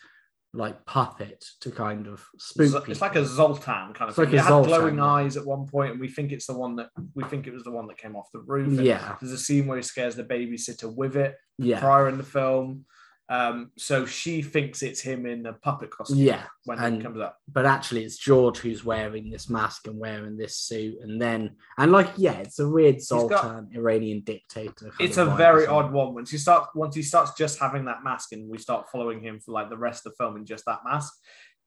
[0.54, 3.08] like puppet to kind of spook It's, people.
[3.08, 4.26] like a Zoltan kind of It's thing.
[4.26, 5.06] like it had Zoltan, glowing yeah.
[5.06, 7.64] eyes at one point, and we think it's the one that we think it was
[7.64, 8.68] the one that came off the roof.
[8.78, 12.18] and yeah, There's a scene where he scares the babysitter with it yeah, prior in
[12.18, 12.86] the film.
[13.32, 16.44] Um, so she thinks it's him in a puppet costume yeah.
[16.66, 17.38] when and- it comes up.
[17.48, 21.94] but actually it's George who's wearing this mask and wearing this suit, and then and
[21.94, 24.92] like yeah, it's a weird got- Sultan Iranian dictator.
[25.00, 26.14] It's a very odd one.
[26.14, 29.40] Once he starts, once he starts just having that mask, and we start following him
[29.40, 31.14] for like the rest of the film in just that mask,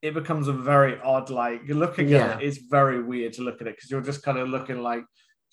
[0.03, 1.31] it becomes a very odd.
[1.31, 2.27] Like looking Yeah.
[2.35, 4.81] at it, it's very weird to look at it because you're just kind of looking
[4.83, 5.05] like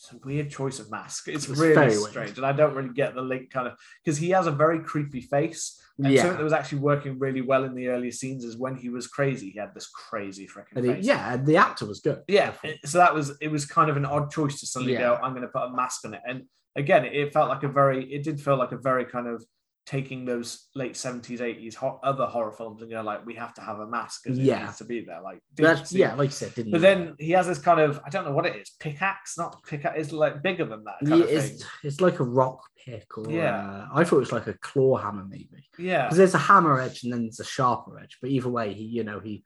[0.01, 1.27] it's a weird choice of mask.
[1.27, 3.73] It's, really strange, and I don't really get the link kind of
[4.03, 5.77] because he has a very creepy face.
[5.99, 6.21] And Yeah.
[6.21, 9.05] something that was actually working really well in the earlier scenes is when he was
[9.05, 9.51] crazy.
[9.51, 11.05] He had this crazy freaking And he- face.
[11.05, 12.23] yeah, and the actor was good.
[12.27, 12.53] Yeah,
[12.85, 15.01] so that was it was kind of an odd choice to suddenly Yeah.
[15.01, 16.21] go, I'm going to put a mask on it.
[16.27, 16.45] And
[16.75, 19.45] again, it felt like a very, it did feel like a very kind of
[19.85, 23.61] taking those late 70s 80s ho- other horror films and go like we have to
[23.61, 24.63] have a mask because it Yeah.
[24.65, 27.47] needs to be there like That's, yeah, like you said, didn't but then he has
[27.47, 30.65] this kind of i don't know what it is pickaxe not pickaxe it's like bigger
[30.65, 33.57] than that kind Yeah, of thing it's, it's like a rock pick or Yeah.
[33.57, 36.79] uh, I thought it was like a claw hammer maybe yeah because there's a hammer
[36.79, 39.43] edge and then there's a sharper edge but either way he you know he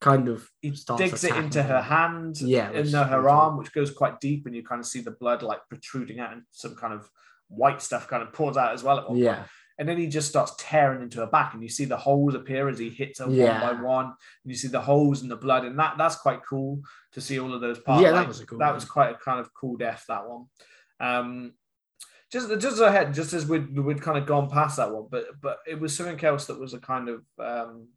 [0.00, 1.82] kind of he starts digs it into her her.
[1.82, 5.12] hand Yeah, into her arm which goes quite deep and you kind of see the
[5.12, 7.08] blood like protruding out and some kind of
[7.48, 9.18] white stuff kind of pours out as well one point.
[9.78, 12.68] And then he just starts tearing into her back and you see the holes appear
[12.68, 13.60] as he hits her Yeah.
[13.60, 14.14] one by one and
[14.52, 16.80] you see the holes in the blood and that that's quite cool
[17.12, 18.74] to see all of those parts Yeah, that was a cool that one.
[18.74, 20.46] was quite a kind of cool death that one
[21.00, 21.52] um
[22.30, 25.58] just just ahead just as we'd, we'd kind of gone past that one but but
[25.66, 27.88] it was something else that was a kind of um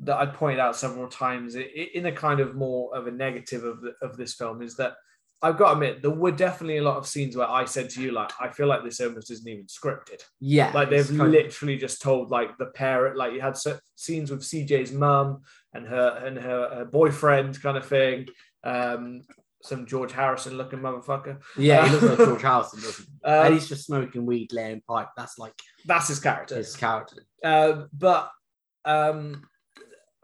[0.00, 3.80] that I pointed out several times in a kind of more of a negative of,
[3.80, 4.94] the, of this film is that
[5.46, 8.02] I've got to admit there were definitely a lot of scenes where I said to
[8.02, 10.22] you like I feel like this almost isn't even scripted.
[10.40, 10.72] Yeah.
[10.74, 13.56] Like they've kind of- literally just told like the parent like you had
[13.94, 15.42] scenes with CJ's mum
[15.72, 18.26] and her and her, her boyfriend kind of thing.
[18.64, 19.22] Um
[19.62, 21.40] some George Harrison looking motherfucker.
[21.56, 23.24] Yeah he looks like George Harrison doesn't he?
[23.28, 25.08] Um, and he's just smoking weed laying pipe.
[25.16, 25.54] That's like
[25.86, 26.56] that's his character.
[26.56, 27.24] his character.
[27.44, 28.30] Uh, but
[28.84, 29.44] um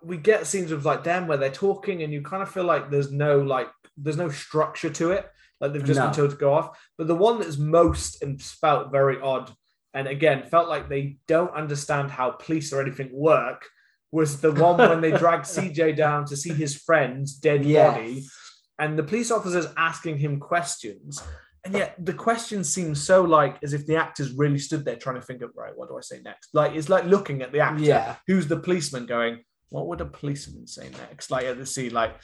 [0.05, 2.91] we get scenes of like them where they're talking and you kind of feel like
[2.91, 5.29] there's no like there's no structure to it.
[5.61, 6.07] Like they've just No.
[6.07, 6.79] been told to go off.
[6.99, 9.53] But the one that's most and felt very odd
[9.95, 13.67] and again felt like they don't understand how police or anything work
[14.11, 18.25] was the one when they dragged cj down to see his friend's dead body
[18.79, 21.23] and the police officer's asking him questions.
[21.65, 25.15] And yet the questions seem so like as if the actors really stood there trying
[25.17, 26.49] to think of right what do i say next?
[26.55, 27.85] Like it's like looking at the actor.
[27.85, 28.17] Yeah.
[28.27, 31.31] who's the policeman going what would a policeman say next?
[31.31, 32.15] Like at the scene like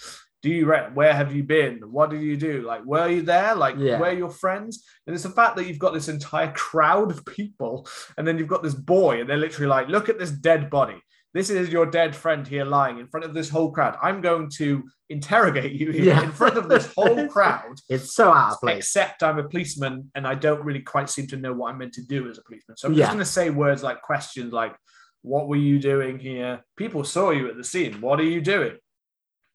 [0.43, 3.55] do you re- where have you been what did you do like were you there
[3.55, 3.99] like Yeah.
[3.99, 7.25] where are your friends and it's the fact that you've got this entire crowd of
[7.27, 7.87] people
[8.17, 11.01] and then you've got this boy and they're literally like look at this dead body
[11.35, 14.49] this is your dead friend here lying in front of this whole crowd i'm going
[14.49, 16.23] to interrogate you here Yeah.
[16.23, 20.11] in front of this whole crowd it's so out of place except I'm a policeman
[20.15, 22.43] and I don't really quite seem to know what I'm meant to do as a
[22.43, 22.77] policeman.
[22.77, 23.05] So I'm Yeah.
[23.07, 24.75] just going to say words like questions like,
[25.23, 26.61] What were you doing here?
[26.77, 28.01] People saw you at the scene.
[28.03, 28.77] What are you doing?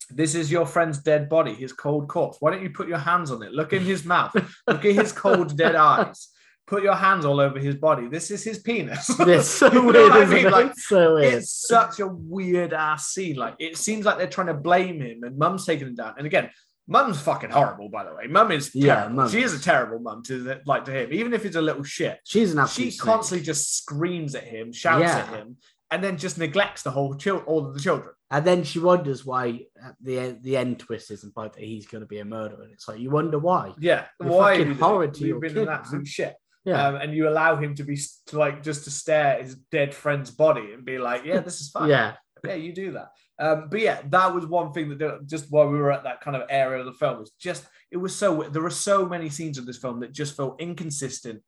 [0.09, 2.37] This is your friend's dead body, his cold corpse.
[2.39, 3.51] Why don't you put your hands on it?
[3.51, 4.33] Look in his mouth.
[4.67, 6.29] Look at his cold, dead eyes.
[6.65, 8.07] Put your hands all over his body.
[8.07, 9.09] This is his penis.
[9.19, 10.49] it's so You know weird I mean?
[10.51, 13.35] Like, It's so weird it's such a weird ass scene.
[13.35, 16.15] Like it seems like they're trying to blame him, and Mum's taking him down.
[16.17, 16.49] And again,
[16.87, 18.27] Mum's fucking horrible, by the way.
[18.27, 19.07] Mum is Yeah.
[19.09, 21.83] Mum she is a terrible mum to like to him, even if he's a little
[21.83, 22.19] shit.
[22.23, 23.01] she's an She absolute snake.
[23.13, 25.17] constantly just screams at him, shouts Yeah.
[25.19, 25.57] at him,
[25.91, 28.13] and then just neglects the whole child, all of the children.
[28.35, 29.67] And then she wonders why
[30.01, 32.63] the end, the end twist is implied that he's going to be a murderer.
[32.63, 33.73] And it's like you wonder why.
[33.79, 36.05] Yeah, You're why fucking Horrid to You've your been kid, an man.
[36.05, 36.35] shit.
[36.65, 37.95] Yeah, Um, and you allow him to be
[38.27, 41.61] to like just to stare at his dead friend's body and be like, "Yeah, this
[41.61, 42.15] is fine." yeah,
[42.45, 43.09] yeah, you do that.
[43.37, 46.35] Um, but yeah, that was one thing that just while we were at that kind
[46.37, 49.57] of area of the film was just it was so there were so many scenes
[49.59, 51.41] of this film that just felt inconsistent,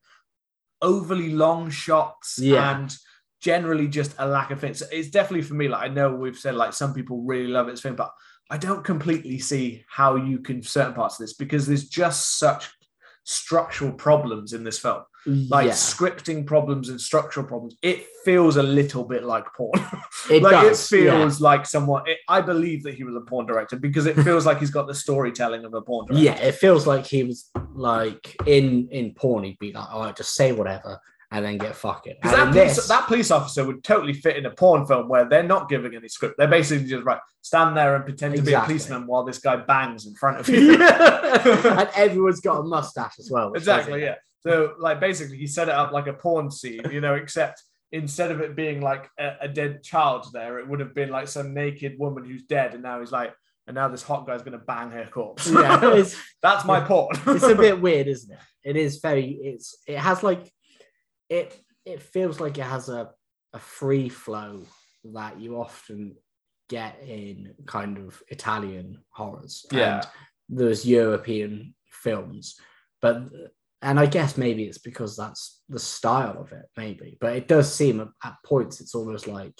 [0.81, 2.77] overly long shots, Yeah.
[2.77, 2.95] and
[3.45, 4.81] generally just a lack of things.
[4.91, 5.67] It's definitely for me.
[5.67, 8.11] Like I know we've said like some people really love this film, but
[8.49, 12.71] I don't completely see how you can certain parts of this because there's just such
[13.23, 15.71] structural problems in this film like yeah.
[15.71, 19.71] scripting problems and structural problems it feels a little bit like porn
[20.29, 21.17] It like does, it yeah.
[21.17, 24.45] feels like someone it, i believe that he was a porn director because it feels
[24.45, 27.49] like he's got the storytelling of a porn director Yeah, it feels like he was
[27.73, 29.43] like in in porn.
[29.43, 30.99] He'd be like, "All right, just say whatever
[31.35, 34.51] and then get fucking." that, police, this- that police officer would totally fit in a
[34.51, 38.03] porn film where they're not giving any script they're basically just right stand there and
[38.05, 42.41] pretend to be a policeman while this guy bangs in front of you and everyone's
[42.41, 43.53] got a mustache as well.
[43.53, 47.15] exactly yeah so like basically he set it up like a porn scene you know
[47.15, 47.61] except
[47.91, 51.27] instead of it being like a, a dead child there it would have been like
[51.27, 53.33] some naked woman who's dead and now he's like
[53.67, 56.03] and now this hot guy's going to bang her corpse Yeah,
[56.43, 58.39] that's my porn it's a bit weird, isn't it?
[58.63, 59.25] It is very.
[59.41, 60.51] It's it has like
[61.29, 61.59] it.
[61.85, 63.11] It feels like it has a
[63.53, 64.61] a free flow
[65.13, 66.15] that you often
[66.67, 69.65] get in kind of Italian horrors.
[69.71, 69.95] Yeah.
[69.95, 70.07] and
[70.49, 72.59] those European films,
[73.01, 73.23] but
[73.81, 77.17] and I guess maybe it's because that's the style of it, maybe.
[77.19, 79.53] But it does seem at, at points it's almost like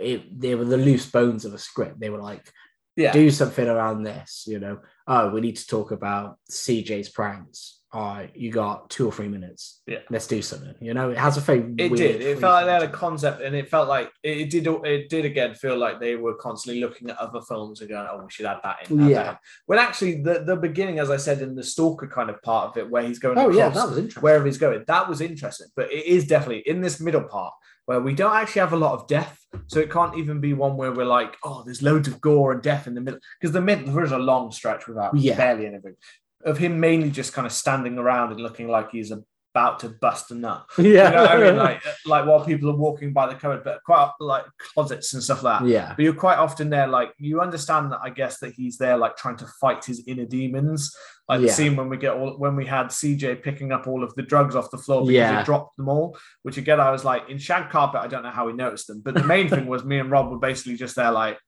[0.00, 0.40] it.
[0.40, 2.00] They were the loose bones of a script.
[2.00, 2.50] They were like.
[2.98, 3.12] Yeah.
[3.12, 4.44] do something around this.
[4.46, 7.76] You know, oh, we need to talk about CJ's pranks.
[7.90, 9.80] All right, you got two or three minutes.
[9.86, 10.00] Yeah.
[10.10, 10.74] let's do something.
[10.78, 12.20] You know, it has a very It did.
[12.20, 13.00] It felt like they had a flow to it.
[13.00, 14.66] concept, and it felt like it did.
[14.84, 18.18] It did again feel like they were constantly looking at other films and going, "Oh,
[18.22, 19.22] we should add that in." add Yeah.
[19.22, 19.36] that in."
[19.66, 22.76] When actually, the the beginning, as I said in the Stalker kind of part of
[22.76, 24.22] it, where he's going Oh yeah, that was interesting.
[24.22, 25.68] wherever he's going, that was interesting.
[25.74, 27.54] But it is definitely in this middle part
[27.86, 30.76] where we don't actually have a lot of death, so it can't even be one
[30.76, 33.60] where we're like, "Oh, there's loads of gore and death in the middle," because the
[33.60, 35.36] mid there is a long stretch without Yeah.
[35.36, 35.96] barely anything
[36.44, 39.12] of him mainly just kind of standing around and looking like he's
[39.58, 40.66] about to bust a nut.
[40.78, 41.56] yeah, You know I mean?
[41.56, 44.44] Like, like while people are walking by the cupboard, but quite like
[44.74, 45.68] closets and stuff like that.
[45.68, 48.96] yeah, But you're quite often there, like you understand that I guess that he's there,
[48.96, 50.94] like trying to fight his inner demons.
[51.28, 51.52] Like the Yeah.
[51.52, 54.54] scene when we get all when we had CJ picking up all of the drugs
[54.56, 55.38] off the floor because Yeah.
[55.40, 56.16] he dropped them all.
[56.42, 59.02] Which again, I was like, in shag carpet, I don't know how he noticed them.
[59.04, 61.38] But the main thing was me and Rob were basically just there, like,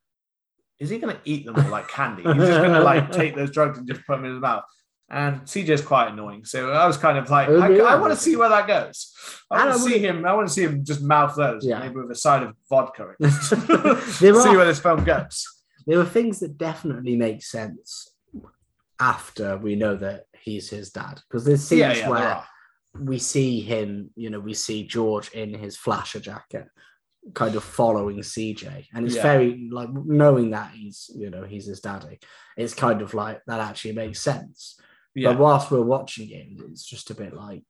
[0.79, 2.23] is he going to eat them all like candy?
[2.23, 4.65] He's just going to like take those drugs and just put them in his mouth.
[5.13, 7.75] And CJ's quite annoying, so I was kind of like, Oh, I.
[7.79, 9.13] I want to see where that goes.
[9.51, 10.25] I want to see him.
[10.25, 11.81] I want to see him just mouth those, Yeah.
[11.81, 13.15] maybe with a side of vodka.
[13.21, 15.45] There see are- where this film goes.
[15.87, 18.09] there were things that definitely make sense
[19.01, 22.47] after we know that he's his dad because there's scenes Yeah, yeah, where are.
[22.99, 26.67] we see him, you know, we see George in his flasher jacket,
[27.35, 31.81] kind of following CJ, and it's very like knowing that he's, you know, he's his
[31.81, 32.19] daddy.
[32.57, 34.77] It's kind of like that actually makes sense.
[35.15, 35.33] Yeah.
[35.33, 37.65] But whilst we're watching it, it's just a bit like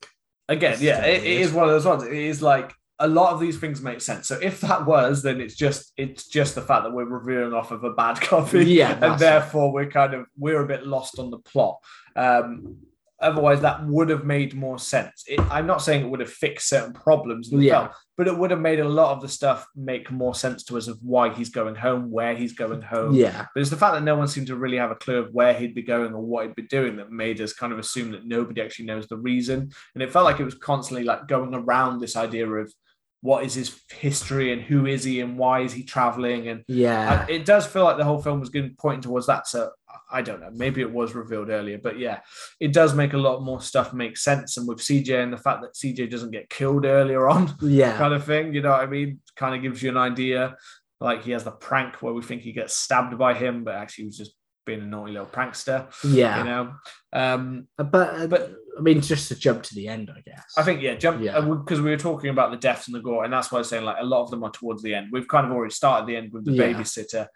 [0.50, 2.02] Again, yeah, it, it is one of those ones.
[2.02, 4.26] It is like a lot of these things make sense.
[4.26, 7.70] So if that was, then it's just it's just the fact that we're reviewing off
[7.70, 8.64] of a bad copy.
[8.64, 9.24] Yeah, and that's it.
[9.24, 11.78] therefore we're kind of we're a bit lost on the plot.
[12.16, 12.78] Um,
[13.20, 15.24] otherwise, that would have made more sense.
[15.26, 17.80] It, I'm not saying it would have fixed certain problems Yeah.
[17.86, 20.76] film, but it would have made a lot of the stuff make more sense to
[20.78, 23.14] us of why he's going home, where he's going home.
[23.14, 25.32] yeah, But it's the fact that no one seemed to really have a clue of
[25.32, 28.10] where he'd be going or what he'd be doing that made us kind of assume
[28.12, 29.70] that nobody actually knows the reason.
[29.94, 32.72] And it felt like it was constantly like going around this idea of
[33.22, 36.48] what is his history and who is he and why is he traveling.
[36.48, 37.26] And yeah.
[37.28, 39.46] It does feel like the whole film was going pointing towards that.
[39.46, 39.70] So
[40.12, 40.50] I don't know.
[40.52, 42.20] Maybe it was revealed earlier, but yeah,
[42.58, 44.56] it does make a lot more stuff make sense.
[44.56, 48.14] And with CJ and the fact that CJ doesn't get killed earlier on, yeah, kind
[48.14, 48.52] of thing.
[48.54, 49.20] You know what I mean?
[49.36, 50.56] Kind of gives you an idea.
[51.00, 54.02] Like he has the prank where we think he gets stabbed by him, but actually
[54.04, 54.34] he was just
[54.66, 55.86] being a naughty little prankster.
[56.04, 56.38] yeah.
[56.38, 56.72] You know.
[57.12, 60.44] Um, uh, But, But- but I mean, just to jump to the end, I guess.
[60.56, 61.38] I think yeah, jump Yeah.
[61.38, 63.60] Uh, because we were talking about the deaths and the gore, and that's why I
[63.60, 65.08] was saying like a lot of them are towards the end.
[65.12, 66.62] We've kind of already started the end with the Yeah.
[66.72, 67.26] babysitter.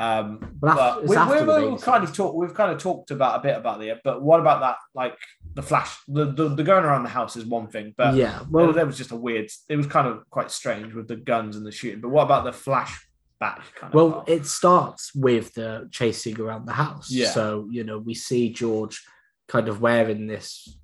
[0.00, 1.82] Um, But but we, after we, the we've babysitter.
[1.82, 2.36] kind of talked.
[2.36, 4.00] We've kind of talked about a bit about the.
[4.02, 4.76] But what about that?
[4.94, 5.16] Like
[5.54, 8.72] the flash, the the, the going around the house is one thing, but yeah, well,
[8.72, 9.48] there was just a weird.
[9.68, 12.00] It was kind of quite strange with the guns and the shooting.
[12.00, 13.60] But what about the flashback?
[13.74, 14.28] Kind Well, part?
[14.28, 17.10] it starts with the chasing around the house.
[17.10, 17.30] Yeah.
[17.30, 19.02] So, you know, we see George
[19.48, 20.76] kind of wearing this,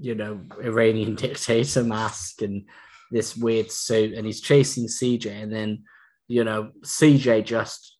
[0.00, 2.64] you know, Iranian dictator mask and
[3.10, 5.42] this weird suit, and he's chasing CJ.
[5.42, 5.84] And then,
[6.28, 7.98] you know, CJ just,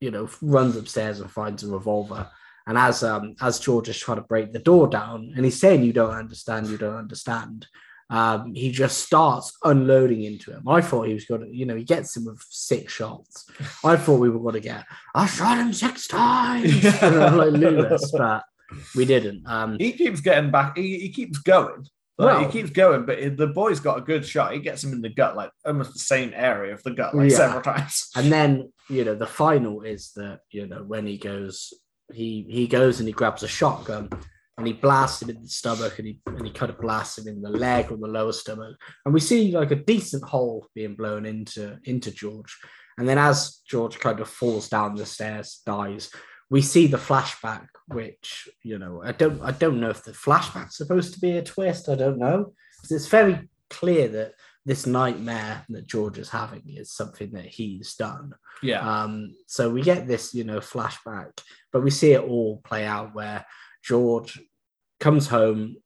[0.00, 2.28] you know, runs upstairs and finds a revolver.
[2.66, 5.82] And as um as George is trying to break the door down, and he's saying,
[5.82, 7.66] "You don't understand, you don't understand,"
[8.10, 10.68] um, he just starts unloading into him.
[10.68, 13.46] I thought he was going to, you know, he gets him with six shots.
[13.84, 14.84] I thought we were going to get,
[15.14, 17.04] I shot him six times, Yeah.
[17.10, 18.42] you know, like Loomis, but
[18.96, 19.46] we didn't.
[19.46, 20.76] Um, he keeps getting back.
[20.76, 21.86] He, he keeps going.
[22.18, 24.52] Like, Well- he keeps going, but the boy's got a good shot.
[24.54, 27.30] He gets him in the gut, like almost the same area of the gut, like
[27.30, 27.36] Yeah.
[27.36, 28.10] several times.
[28.16, 31.72] and then, you know, the final is that, you know, when he goes,
[32.12, 34.08] he he goes and he grabs a shotgun
[34.58, 37.28] and he blasts him in the stomach and he and he kind of blasts him
[37.28, 38.76] in the leg or the lower stomach.
[39.04, 42.58] And we see like a decent hole being blown into into George.
[42.98, 46.10] And then as George kind of falls down the stairs, dies,
[46.50, 50.76] we see the flashback, which you know, I don't I don't know if the flashback's
[50.76, 51.88] supposed to be a twist.
[51.88, 52.52] I don't know.
[52.90, 54.32] it's very clear that
[54.66, 58.32] this nightmare that George is having is something that he's done.
[58.62, 61.40] Yeah, Um, so we get this, you know, flashback,
[61.72, 63.46] but we see it all play out where
[63.82, 64.38] George
[65.00, 65.76] comes home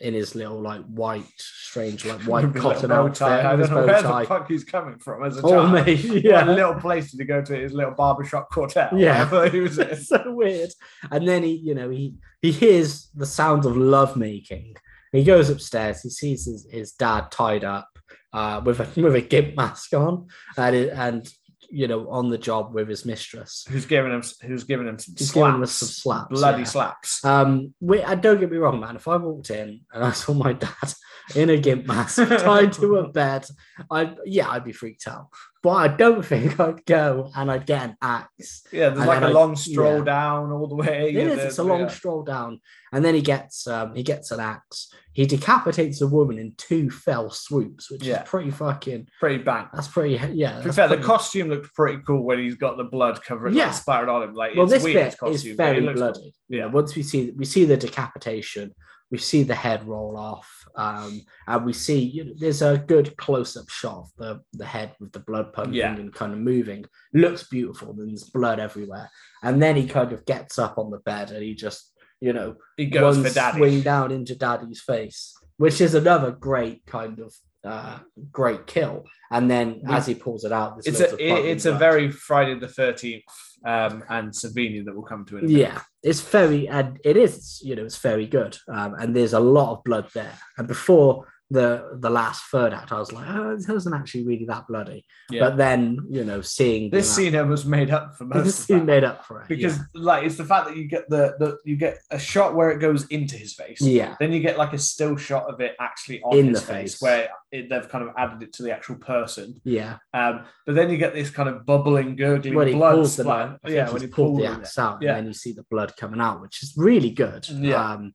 [0.00, 3.22] in his little like white, strange, like white With his little cotton outfit.
[3.46, 4.20] I don't know where tie.
[4.22, 5.72] the fuck he's coming from as a Oh, child.
[5.86, 6.44] mate, What yeah.
[6.44, 8.96] a little place to go to his little barbershop quartet.
[8.96, 9.48] Yeah.
[9.48, 10.70] he was so weird.
[11.10, 14.76] And then he, you know, he he hears the sound of love making.
[15.12, 16.02] He goes upstairs.
[16.02, 17.88] He sees his, his dad tied up
[18.32, 21.28] uh, with a with a gimp mask on, and it, and
[21.70, 23.66] you know, on the job with his mistress.
[23.68, 24.22] Who's giving him?
[24.42, 25.46] Who's giving him some He's slaps?
[25.46, 26.64] giving him some slaps, bloody yeah.
[26.64, 27.24] slaps.
[27.24, 28.96] Um, we, uh, don't get me wrong, man.
[28.96, 30.92] If I walked in and I saw my dad
[31.34, 33.46] in a gimp mask tied to a bed,
[33.90, 35.28] I yeah, I'd be freaked out.
[35.60, 38.62] But I don't think I'd go and I'd get an axe.
[38.72, 40.04] Yeah, there's And like a I- long stroll yeah.
[40.04, 41.08] down all the way.
[41.10, 41.38] It is.
[41.44, 41.88] It's a long yeah.
[41.88, 42.60] stroll down,
[42.92, 44.92] and then he gets um, he gets an axe.
[45.12, 48.22] He decapitates a woman in two fell swoops, which Yeah.
[48.22, 49.08] is pretty fucking.
[49.18, 49.66] pretty bang.
[49.74, 50.14] That's pretty.
[50.34, 50.60] Yeah.
[50.60, 53.66] To fair, the costume looked pretty cool when he's got the blood covering, Yeah.
[53.66, 54.34] like, splattered on him.
[54.34, 55.92] Like, well, it's this weird, bit is costume, it very cool.
[55.94, 56.34] bloody.
[56.48, 56.58] Yeah.
[56.60, 56.66] Yeah.
[56.66, 58.74] Once we see we see the decapitation,
[59.10, 63.16] we see the head roll off, um, and we see you know, there's a good
[63.16, 65.94] close up shot of the the head with the blood pumping Yeah.
[65.94, 66.84] and kind of moving.
[67.14, 67.90] Looks beautiful.
[67.90, 69.10] And there's blood everywhere,
[69.42, 72.56] and then he kind of gets up on the bed and he just you know
[72.76, 73.58] He goes one for daddy.
[73.58, 77.34] swing down into daddy's face, which is another great kind of
[77.64, 77.98] uh,
[78.32, 79.04] great kill.
[79.30, 82.10] And then as he pulls it out, It's a of it- bubbling it's a very
[82.10, 83.24] Friday the Thirteenth
[83.66, 85.48] um, and Savini that we'll come to it.
[85.50, 89.40] yeah it's very and it is you know it's very good um, and there's a
[89.40, 93.52] lot of blood there and before the the last third act i was like oh
[93.52, 95.40] it wasn't actually really that bloody Yeah.
[95.48, 98.64] but then you know seeing this scene here was made up for most this of
[98.66, 98.84] scene that.
[98.84, 101.76] made up for it because like it's the fact that you get the, the you
[101.76, 104.78] get a shot where it goes into his face yeah then you get like a
[104.78, 107.00] still shot of it actually on In his the face, face.
[107.02, 110.90] where it, they've kind of added it to the actual person yeah um but then
[110.90, 114.02] you get this kind of bubbling gurgling when he blood pulls the splat- yeah when
[114.02, 115.10] he pulled the axe out Yeah.
[115.12, 117.92] and then you see the blood coming out which is really good Yeah.
[117.92, 118.12] um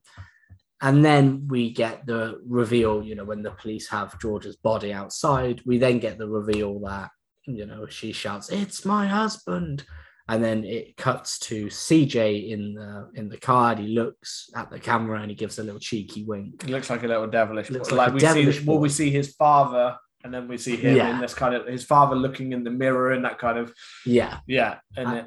[0.82, 5.60] and then we get the reveal you know when the police have george's body outside
[5.66, 7.10] we then get the reveal that
[7.46, 9.84] you know she shouts it's my husband
[10.28, 14.70] and then it cuts to cj in the in the car and he looks at
[14.70, 17.70] the camera and he gives a little cheeky wink He looks like a little devilish
[17.70, 17.96] Looks boy.
[17.96, 20.96] like like, we devilish see well we see his father and then we see him
[20.96, 21.14] Yeah.
[21.14, 23.72] in this kind of his father looking in the mirror and that kind of
[24.06, 25.26] yeah yeah and I- it,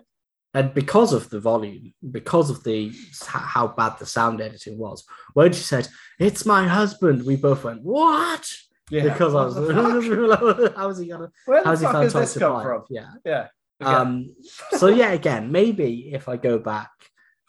[0.54, 2.92] and because of the volume, because of the
[3.26, 5.88] how bad the sound editing was, when she said,
[6.20, 8.50] "It's my husband," we both went, "What?"
[8.90, 9.56] yeah Because I was,
[10.76, 11.30] how's he gonna?
[11.46, 13.12] where the How's he fuck found has time this come from Yeah.
[13.26, 13.48] yeah
[13.82, 13.92] Okay.
[13.92, 14.36] Um.
[14.72, 16.90] So yeah, again, maybe if I go back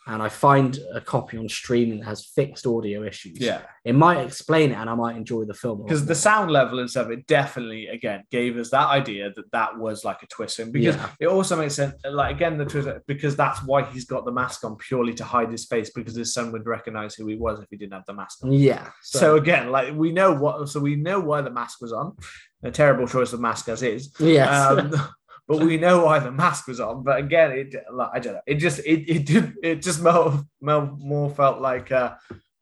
[0.08, 4.20] and I find a copy on streaming that has fixed audio issues, yeah it might
[4.20, 7.26] explain it, and I might enjoy the film because the sound level and stuff it
[7.26, 11.08] definitely again gave us that idea that that was like a twist and because Yeah.
[11.18, 14.62] it also makes sense like again the twist because that's why he's got the mask
[14.62, 17.66] on purely to hide his face because his son would recognize who he was if
[17.70, 18.90] he didn't have the mask on yeah.
[19.02, 22.14] so, again like we know what so we know why the mask was on
[22.62, 24.50] a terrible choice of mask as is yes.
[24.50, 24.92] um,
[25.48, 27.02] but we know why the mask was on.
[27.02, 28.40] But again it like, i don't know.
[28.46, 32.14] It just it, it did it just more, more, felt like uh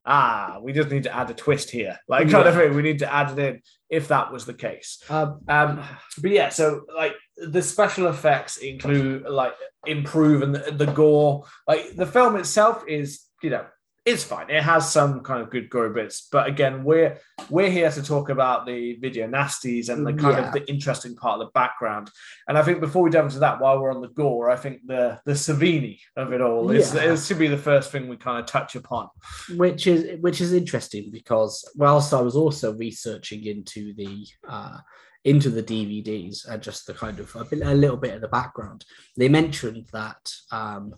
[0.09, 1.99] ah we just need to add a twist here.
[2.09, 2.61] Like kind of Yeah.
[2.61, 2.76] thing.
[2.76, 5.03] We need to add it in if that was the case.
[5.11, 5.82] Um, um
[6.22, 11.45] but yeah so like the special effects include like improve and the, the gore.
[11.68, 13.09] Like the film itself is
[13.43, 13.66] you know
[14.07, 17.19] it's fine it has some kind of good gory bits but again we're
[17.51, 20.47] we're here to talk about the video nasties and the kind Yeah.
[20.47, 22.11] of the interesting part of the background
[22.47, 24.87] and i think before we delve into that while we're on the gore i think
[24.87, 27.13] the the savini of it all is Yeah.
[27.13, 29.09] it should be the first thing we kind of touch upon
[29.57, 34.79] which is which is interesting because whilst I was also researching into the uh,
[35.25, 38.29] into the DVDs and just the kind of a, bit, a little bit of the
[38.29, 38.85] background,
[39.17, 40.95] they mentioned that um,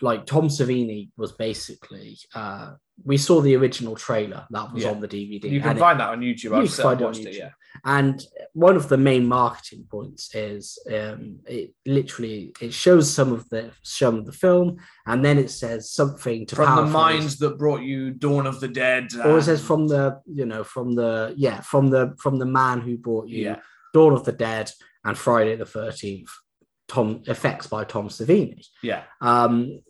[0.00, 2.72] like Tom Savini was basically uh,
[3.04, 4.90] we saw the original trailer that was Yeah.
[4.90, 5.44] on the DVD.
[5.50, 7.50] you can and it- find that on youtube you i've find watched it yeah
[7.84, 8.20] and
[8.54, 13.70] one of the main marketing points is um, it literally it shows some of the
[13.82, 17.82] some of the film and then it says something to from the minds that brought
[17.82, 21.60] you dawn of the dead or it says from the you know from the yeah
[21.60, 23.56] from the from the man who brought you yeah
[23.94, 24.70] Dawn of the Dead
[25.02, 26.28] and Friday the Thirteenth.
[26.88, 28.64] Tom effects by Tom Savini.
[28.82, 29.80] yeah Um,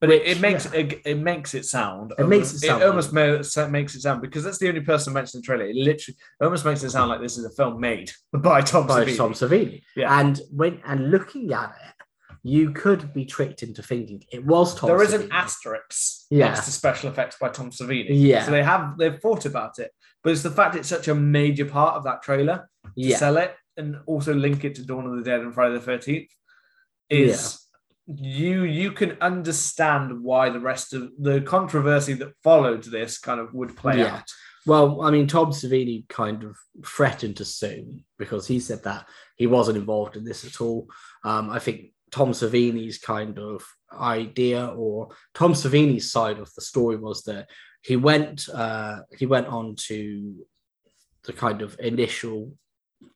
[0.00, 0.80] But it, Which, it makes yeah.
[0.80, 2.12] it, it makes it sound.
[2.18, 5.12] It makes it sound It almost ma- makes it sound because that's the only person
[5.12, 5.64] mentioned in the trailer.
[5.70, 8.86] It literally it almost makes it sound like this is a film made by Tom
[8.88, 9.16] by Savini.
[9.16, 9.82] Tom Savini.
[9.94, 10.18] Yeah.
[10.18, 11.94] And when and looking at it,
[12.42, 14.88] you could be tricked into thinking it was Tom.
[14.88, 16.46] There is an asterisk Yeah.
[16.48, 18.06] next to special effects by Tom Savini.
[18.10, 18.44] Yeah.
[18.44, 19.92] So they have they've thought about it,
[20.24, 23.18] but it's the fact it's such a major part of that trailer to Yeah.
[23.18, 26.30] sell it and also link it to Dawn of the Dead and Friday the Thirteenth.
[27.08, 27.66] Is
[28.06, 33.52] you you can understand why the rest of the controversy that followed this kind of
[33.54, 34.16] would play Yeah.
[34.16, 34.30] out.
[34.64, 36.56] Well, I mean, Tom Savini kind of
[36.86, 40.88] threatened to sue because he said that he wasn't involved in this at all.
[41.24, 46.96] Um, I think Tom Savini's kind of idea or Tom Savini's side of the story
[46.96, 47.48] was that
[47.82, 50.46] he went uh, he went on to
[51.24, 52.52] the kind of initial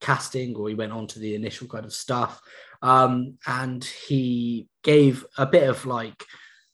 [0.00, 2.40] casting or he went on to the initial kind of stuff.
[2.82, 6.24] Um, and he gave a bit of like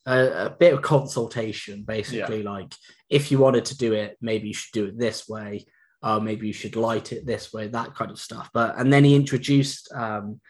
[0.06, 2.74] a, a bit of consultation, basically, like
[3.08, 5.66] if you wanted to do it, maybe you should do it this way.
[6.02, 8.50] Uh, maybe you should light it this way, that kind of stuff.
[8.52, 10.40] But and then he introduced um,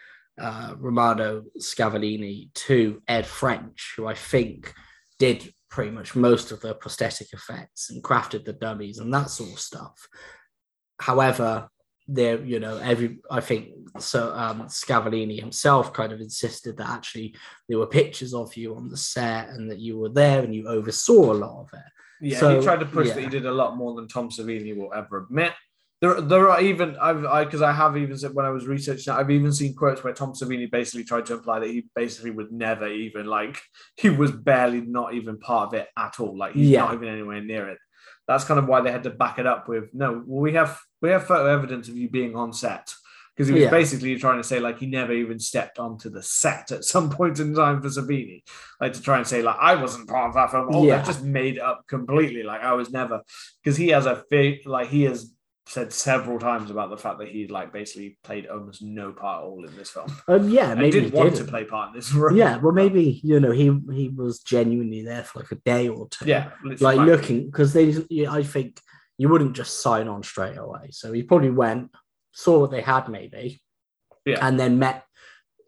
[0.40, 4.72] uh, Romano Scavolini to Ed French, who I think
[5.18, 9.52] did pretty much most of the prosthetic effects and crafted the dummies and that sort
[9.52, 10.08] of stuff.
[11.00, 11.68] However,
[12.08, 14.32] there, you know, every I think so.
[14.34, 17.34] Um, Scavolini himself kind of insisted that actually
[17.68, 20.68] there were pictures of you on the set and that you were there and you
[20.68, 21.84] oversaw a lot of it.
[22.20, 24.76] Yeah, So, he tried to push that he did a lot more than Tom Savini
[24.76, 25.52] will ever admit.
[26.00, 29.12] There, there are even I've I because I have even said when I was researching,
[29.12, 32.32] that, I've even seen quotes where Tom Savini basically tried to imply that he basically
[32.32, 33.60] would never even like
[33.96, 36.36] he was barely not even part of it at all.
[36.36, 36.80] Like he's Yeah.
[36.86, 37.78] not even anywhere near it.
[38.32, 40.22] That's kind of why they had to back it up with no.
[40.26, 42.92] Well, we have we have photo evidence of you being on set
[43.34, 43.70] because he was Yeah.
[43.70, 47.38] basically trying to say like he never even stepped onto the set at some point
[47.40, 48.42] in time for Savini
[48.80, 50.68] like to try and say like I wasn't part of that film.
[50.70, 50.96] Oh, Yeah.
[50.96, 52.42] that just made up completely.
[52.42, 53.22] Like I was never
[53.62, 54.22] because he has a
[54.66, 55.32] like he has
[55.66, 59.46] said several times about the fact that he like basically played almost no part at
[59.46, 60.06] all in this film.
[60.28, 61.46] Um, yeah, And maybe didn't he want didn't.
[61.46, 62.12] to play part in this.
[62.14, 62.36] Role.
[62.36, 66.08] Yeah, well, maybe you know he he was genuinely there for like a day or
[66.08, 66.26] two.
[66.26, 66.50] yeah,
[66.80, 67.94] like looking because they
[68.26, 68.80] I think
[69.18, 70.88] you wouldn't just sign on straight away.
[70.90, 71.90] So he probably went,
[72.32, 73.62] saw what they had maybe,
[74.26, 74.44] Yeah.
[74.46, 75.04] and then met.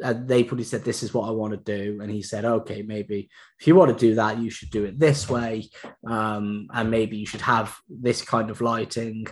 [0.03, 2.82] Uh, they probably said, "This is what I want to do," and he said, "Okay,
[2.82, 3.28] maybe
[3.61, 5.70] if you want to do that, you should do it this way,
[6.05, 9.26] um, and maybe you should have this kind of lighting."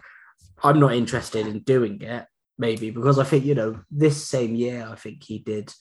[0.63, 2.27] I'm not interested in doing it,
[2.59, 5.73] maybe because I think you know this same year, I think he did.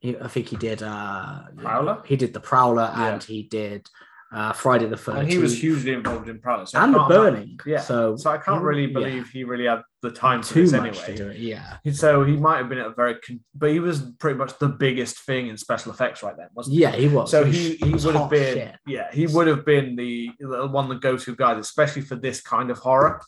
[0.00, 0.82] he- I think he did.
[0.82, 2.02] Uh, Prowler?
[2.06, 3.12] He did the Prowler, Yeah.
[3.14, 3.86] and he did
[4.32, 5.22] uh, Friday the Thirteenth.
[5.24, 6.66] and he was hugely involved in Prowler.
[6.66, 7.58] So and the burning.
[7.64, 7.80] Yeah.
[7.80, 10.94] So, So I can't really yeah, believe he really had the time for this anyway.
[11.06, 11.38] to do it.
[11.38, 11.78] Yeah.
[11.92, 14.68] So he might have been at a very, con- but he was pretty much the
[14.68, 16.82] biggest thing in special effects right then, wasn't he?
[16.82, 17.30] Yeah, he was.
[17.30, 18.76] So was- he, he would have been shit.
[18.86, 22.70] yeah he would have been the, the one the go-to guys especially for this kind
[22.70, 23.20] of horror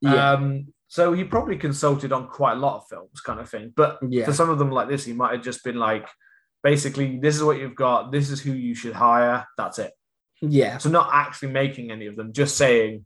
[0.00, 0.32] Yeah.
[0.32, 3.98] um so he probably consulted on quite a lot of films kind of thing but
[4.08, 4.24] Yeah.
[4.24, 6.06] for some of them like this he might have just been like
[6.62, 9.92] basically this is what you've got this is who you should hire that's it
[10.40, 10.78] yeah.
[10.78, 13.04] so not actually making any of them just saying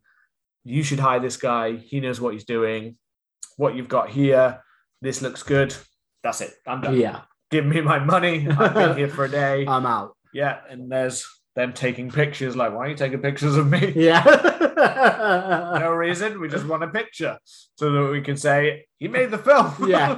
[0.65, 2.97] you should hire this guy he knows what he's doing
[3.61, 4.63] what you've got here
[5.03, 5.75] this looks good
[6.25, 7.21] that's it i'm done Yeah.
[7.51, 10.17] give me my money i've been here for a day I'm out.
[10.33, 12.55] yeah, and there's them taking pictures.
[12.55, 13.93] Like, why are you taking pictures of me?
[13.97, 14.23] Yeah.
[15.81, 16.41] no reason.
[16.41, 17.39] We just want a picture
[17.75, 19.75] so that we can say he made the film.
[19.91, 20.15] yeah.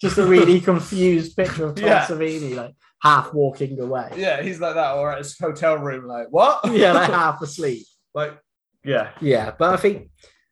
[0.00, 2.04] Just a really confused picture of Tom Yeah.
[2.06, 4.10] Savini, like half walking away.
[4.16, 6.60] yeah, he's like that, or at his hotel room, like what?
[6.70, 7.86] Yeah, like half asleep.
[8.14, 8.36] like
[8.84, 9.10] yeah.
[9.20, 10.10] Yeah, but I think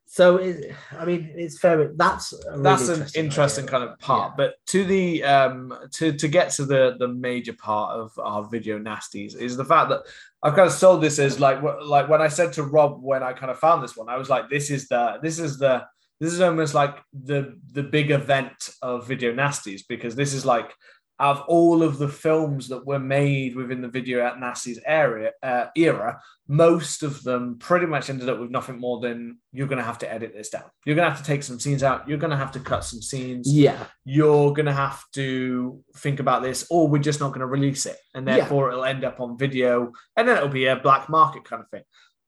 [0.08, 0.36] so.
[0.38, 1.92] It, I mean, it's fair.
[1.94, 3.70] That's really That's an interesting idea.
[3.70, 7.98] kind of part, but to the um to to get to the the major part
[7.98, 10.00] of our video nasties is the fact that
[10.42, 13.32] I've kind of sold this as like like when I said to Rob when I
[13.32, 15.84] kind of found this one, I was like, this is the this is the
[16.20, 20.72] this is almost like the the big event of video nasties because this is like
[21.20, 25.66] of all of the films that were made within the video at nasties area uh,
[25.76, 29.84] era, most of them pretty much ended up with nothing more than you're going to
[29.84, 30.64] have to edit this down.
[30.84, 32.08] You're going to have to take some scenes out.
[32.08, 36.20] You're going to have to cut some scenes Yeah, you're going to have to think
[36.20, 37.96] about this, or we're just not going to release it.
[38.14, 38.36] And Yeah.
[38.36, 41.68] therefore, it'll end up on video and then it'll be a black market kind of
[41.70, 41.82] thing.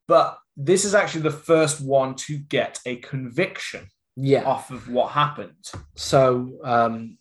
[0.07, 3.87] But this is actually the first one to get a conviction
[4.17, 4.43] yeah.
[4.43, 5.71] off of what happened.
[5.95, 7.17] So um,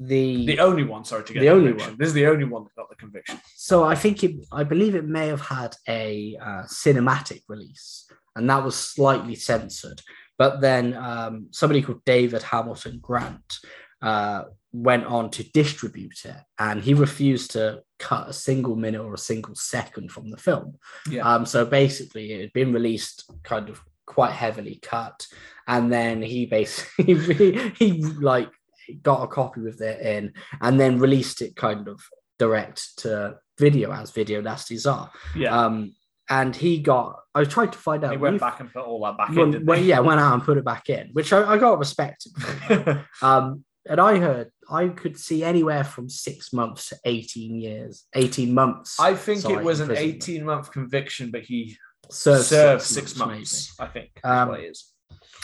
[0.00, 1.90] the, The only one, sorry, to get The a only conviction.
[1.92, 1.98] one.
[1.98, 3.38] This is the only one that got the conviction.
[3.54, 4.34] so I think it.
[4.50, 10.00] I believe it may have had a uh, cinematic release, and that was slightly censored.
[10.38, 13.58] But then um, somebody called David Hamilton Grant
[14.00, 19.12] uh, went on to distribute it, and he refused to cut a single minute or
[19.12, 20.78] a single second from the film.
[21.10, 21.30] Yeah.
[21.30, 25.26] Um, so basically, it had been released kind of quite heavily cut,
[25.68, 28.48] and then he basically he, he like
[28.94, 32.00] got a copy with it in, and then released it kind of
[32.38, 35.10] direct to video as video nasties are.
[35.36, 35.56] yeah.
[35.56, 35.94] Um,
[36.28, 37.16] and he got.
[37.34, 38.12] I tried to find out.
[38.12, 39.66] he went back and put all that back well, in.
[39.66, 42.26] Well, yeah, went out and put it back in, which I, I got respect.
[43.22, 48.52] Um, and I heard I could see anywhere from six months to 18 years, 18
[48.52, 49.00] months.
[49.00, 51.76] I think sorry, it was an 18 month conviction, but he
[52.10, 53.88] served, served six, months, maybe.
[53.88, 54.10] I think.
[54.16, 54.89] is Um, what it is.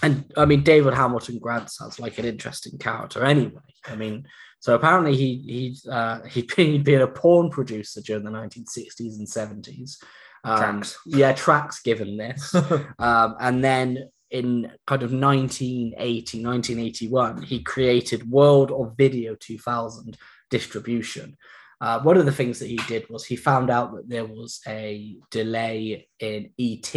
[0.03, 3.61] And I mean, David Hamilton Grant sounds like an interesting character anyway.
[3.87, 4.27] I mean,
[4.61, 9.19] so apparently he he uh, he'd been, he'd been a porn producer during the 1960s
[9.19, 9.97] and 70s.
[10.45, 10.99] Um, Tracks.
[11.07, 12.55] Yeah, tracks given this.
[12.99, 20.17] um, and then in kind of 1980, 1981, he created World of Video 2000
[20.51, 21.37] distribution.
[21.81, 24.61] Uh, one of the things that he did was he found out that there was
[24.67, 26.95] a delay in ET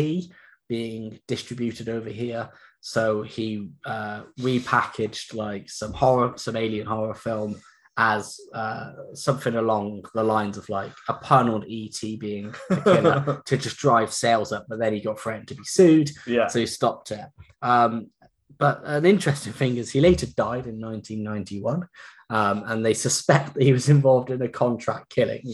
[0.68, 2.50] being distributed over here.
[2.90, 7.62] So he uh, repackaged like some horror, some alien horror film
[7.98, 13.42] as uh, something along the lines of like a pun on ET being a killer
[13.46, 14.66] to just drive sales up.
[14.68, 16.48] But then he got threatened to be sued, yeah.
[16.48, 17.28] so he stopped it.
[17.62, 18.10] Um,
[18.58, 21.88] but an interesting thing is he later died in 1991,
[22.32, 25.54] um, and they suspect that he was involved in a contract killing.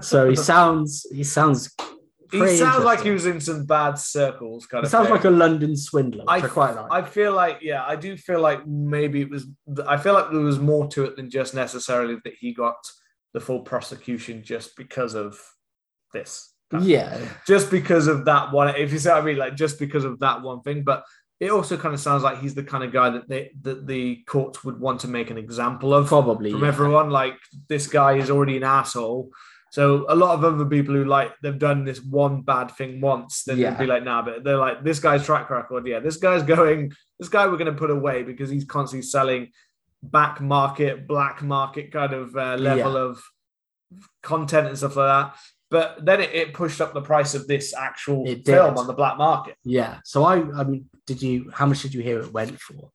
[0.00, 1.76] So he sounds he sounds
[2.32, 4.90] He sounds like he was in some bad circles, kind He of.
[4.90, 5.16] sounds thing.
[5.16, 6.92] like a London swindler, I, I- quite like.
[6.92, 9.46] I feel like, yeah, I do feel like maybe it was.
[9.86, 12.76] I feel like there was more to it than just necessarily that he got
[13.34, 15.40] the full prosecution just because of
[16.12, 16.52] this.
[16.80, 18.74] yeah, Just because of that one.
[18.76, 20.82] If you see what I mean, like just because of that one thing.
[20.82, 21.04] But
[21.40, 24.22] it also kind of sounds like he's the kind of guy that they that the
[24.26, 26.52] courts would want to make an example of probably.
[26.52, 26.68] from yeah.
[26.68, 27.10] everyone.
[27.10, 27.36] Like
[27.68, 29.30] this guy is already an asshole.
[29.70, 33.44] So a lot of other people who like they've done this one bad thing once,
[33.44, 33.70] then Yeah.
[33.70, 36.92] they'd be like, nah, but they're like, this guy's track record, yeah, this guy's going,
[37.18, 39.50] this guy we're gonna put away because he's constantly selling
[40.02, 42.98] back market, black market kind of uh, level Yeah.
[43.00, 43.22] of
[44.22, 45.36] content and stuff like that.
[45.70, 49.16] But then it, it pushed up the price of this actual film on the black
[49.18, 49.54] market.
[49.64, 49.98] Yeah.
[50.04, 51.50] So I, I mean, did you?
[51.54, 52.90] How much did you hear it went for?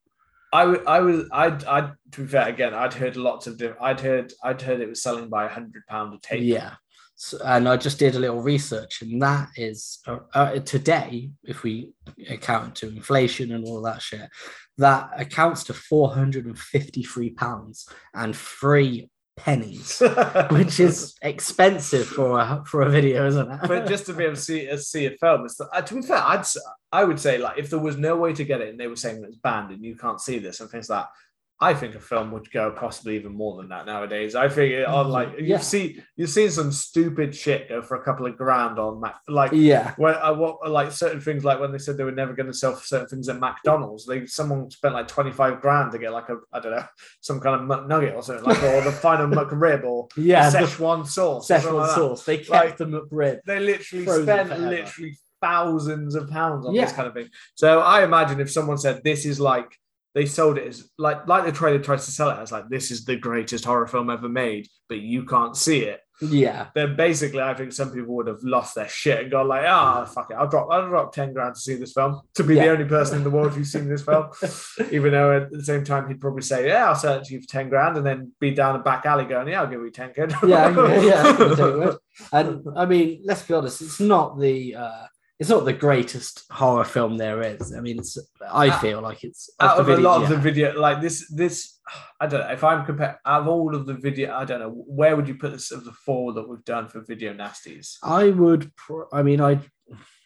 [0.56, 4.00] I, I was I'd, I'd to be fair again I'd heard lots of different I'd
[4.00, 6.74] heard I'd heard it was selling by a hundred pound a tape Yeah.
[7.18, 11.62] So, and I just did a little research, and that is uh, uh, today, if
[11.62, 11.92] we
[12.28, 14.28] account to inflation and all that shit,
[14.76, 20.02] that accounts to four hundred and fifty-three pounds and three pennies,
[20.50, 23.60] which is expensive for a for a video, isn't it?
[23.68, 26.02] but just to be able to see uh, see a film, it's uh, to be
[26.02, 26.44] fair, I'd
[26.92, 28.96] I would say like if there was no way to get it and they were
[28.96, 31.10] saying it's banned and you can't see this and things like that,
[31.58, 34.34] I think a film would go possibly even more than that nowadays.
[34.34, 35.56] I think it on like Mm, Yeah.
[35.56, 39.16] you see you've seen some stupid shit go for a couple of grand on that
[39.26, 42.34] like yeah, when I what like certain things like when they said they were never
[42.34, 45.98] going to sell certain things at McDonald's, they someone spent like twenty five grand to
[45.98, 46.84] get like a I don't know
[47.20, 50.50] some kind of McNugget or something like or the final McRib or yeah.
[50.50, 51.48] the Szechuan sauce.
[51.48, 52.24] Szechuan like sauce.
[52.24, 53.40] They kept Like- at bread.
[53.46, 54.68] They literally spent forever.
[54.68, 56.84] literally thousands of pounds on Yeah.
[56.84, 57.28] this kind of thing.
[57.54, 59.74] So I imagine if someone said this is like
[60.16, 62.90] they sold it as like like the trailer tries to sell it as like this
[62.90, 66.00] is the greatest horror film ever made, but you can't see it.
[66.22, 69.66] Yeah, Then basically, I think some people would have lost their shit and gone like,
[69.66, 72.54] ah, fuck it, I'll drop, I'll drop ten grand to see this film to be
[72.54, 74.30] the only person in the world who's seen this film.
[74.90, 77.42] Even though at the same time he'd probably say, yeah, I'll sell it to you
[77.42, 79.90] for ten grand, and then be down a back alley going, yeah, I'll give you
[79.90, 80.32] ten quid.
[80.46, 81.22] yeah, yeah, yeah.
[81.22, 81.98] I can do it.
[82.32, 85.06] And I mean, let's be honest, it's not the uh,
[85.38, 87.74] it's not the greatest horror film there is.
[87.74, 88.16] I mean, it's
[88.50, 91.00] I Out- feel like it's out of the a video- lot of the video, like
[91.02, 91.78] this, this,
[92.20, 92.48] I don't know.
[92.52, 95.34] If I'm comparing, out of all of the video, I don't know where would you
[95.36, 97.96] put this of the four that we've done for video nasties.
[98.02, 98.74] I would.
[98.76, 99.60] Pro- I mean, I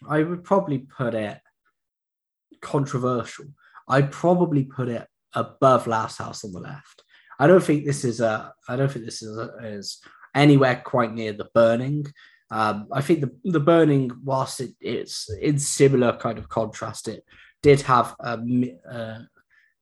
[0.09, 1.39] I would probably put it
[2.63, 3.47] controversial.
[3.89, 7.03] I'd probably put it above Last House on the Left.
[7.39, 8.53] I don't think this is a.
[8.69, 10.01] I don't think this is a, is
[10.35, 12.07] anywhere quite near the Burning.
[12.51, 17.25] Um, I think the the Burning, whilst it, it's in similar kind of contrast, it
[17.63, 18.39] did have a,
[18.91, 19.19] uh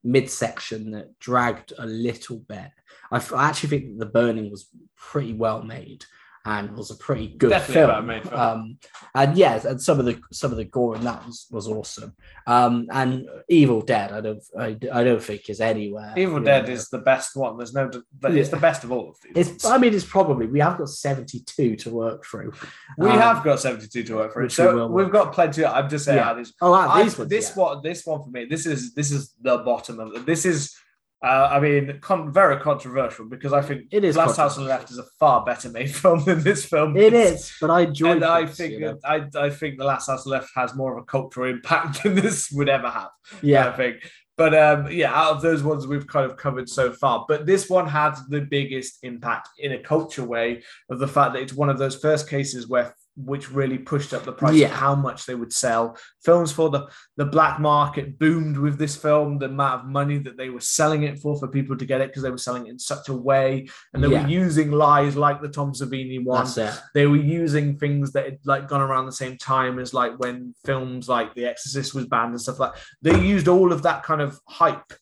[0.05, 2.71] midsection that dragged a little bit.
[3.11, 6.05] I actually think the Burning was pretty well made
[6.45, 8.39] and was a pretty good Definitely film.
[8.41, 8.79] Um,
[9.15, 12.15] and yes, and some of the some of the gore in that was was awesome.
[12.47, 16.15] Um, and Evil Dead, I don't I, I don't think is anywhere.
[16.17, 16.73] Evil Dead know.
[16.73, 17.57] is the best one.
[17.59, 18.55] There's no, but it's Yeah.
[18.55, 19.49] the best of all of these.
[19.49, 19.65] It's.
[19.65, 22.53] I mean, it's probably we have got seventy two to work through.
[22.97, 25.65] we Um, have got 72 to work through, it, we so we've got plenty.
[25.65, 26.35] I'm just saying, Yeah.
[26.35, 27.63] these Oh, wow, these ones, this yeah.
[27.63, 30.27] one, this one for me, this is this is the bottom of it.
[30.27, 30.75] This is,
[31.21, 34.71] uh, I mean, con- very controversial because I think It is Last House on the
[34.71, 36.97] Left is a far better made film than this film.
[36.97, 38.99] It is, but I and I this, think you know?
[39.05, 42.03] I, I think the Last House on the Left has more of a cultural impact
[42.03, 43.11] than this would ever have.
[43.43, 43.97] Yeah, I think.
[44.37, 47.69] But um, yeah, out of those ones we've kind of covered so far, but this
[47.69, 51.69] one had the biggest impact in a culture way of the fact that it's one
[51.69, 54.67] of those first cases where which really pushed up the price Yeah.
[54.69, 56.71] of how much they would sell films for.
[56.71, 56.87] The
[57.17, 59.39] the black market boomed with this film.
[59.39, 62.09] The amount of money that they were selling it for for people to get it
[62.09, 64.23] because they were selling it in such a way, and they Yeah.
[64.23, 66.47] were using lies like the Tom Savini one
[66.95, 70.55] they were using things that had like gone around the same time as like when
[70.65, 72.73] films like The Exorcist was banned and stuff like
[73.03, 74.93] they used all of that kind of hype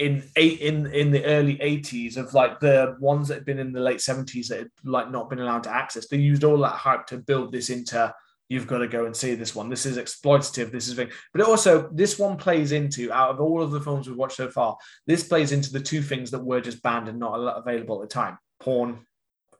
[0.00, 3.72] in eight in in the early 80s of like the ones that had been in
[3.72, 6.72] the late 70s that had like not been allowed to access they used all that
[6.72, 8.12] hype to build this into
[8.50, 9.70] you've got to go and see this one.
[9.70, 10.70] This is exploitative.
[10.70, 11.12] This is big.
[11.32, 14.50] But also, this one plays into out of all of the films we've watched so
[14.50, 18.08] far, this plays into the two things that were just banned and not available at
[18.08, 19.06] the time: porn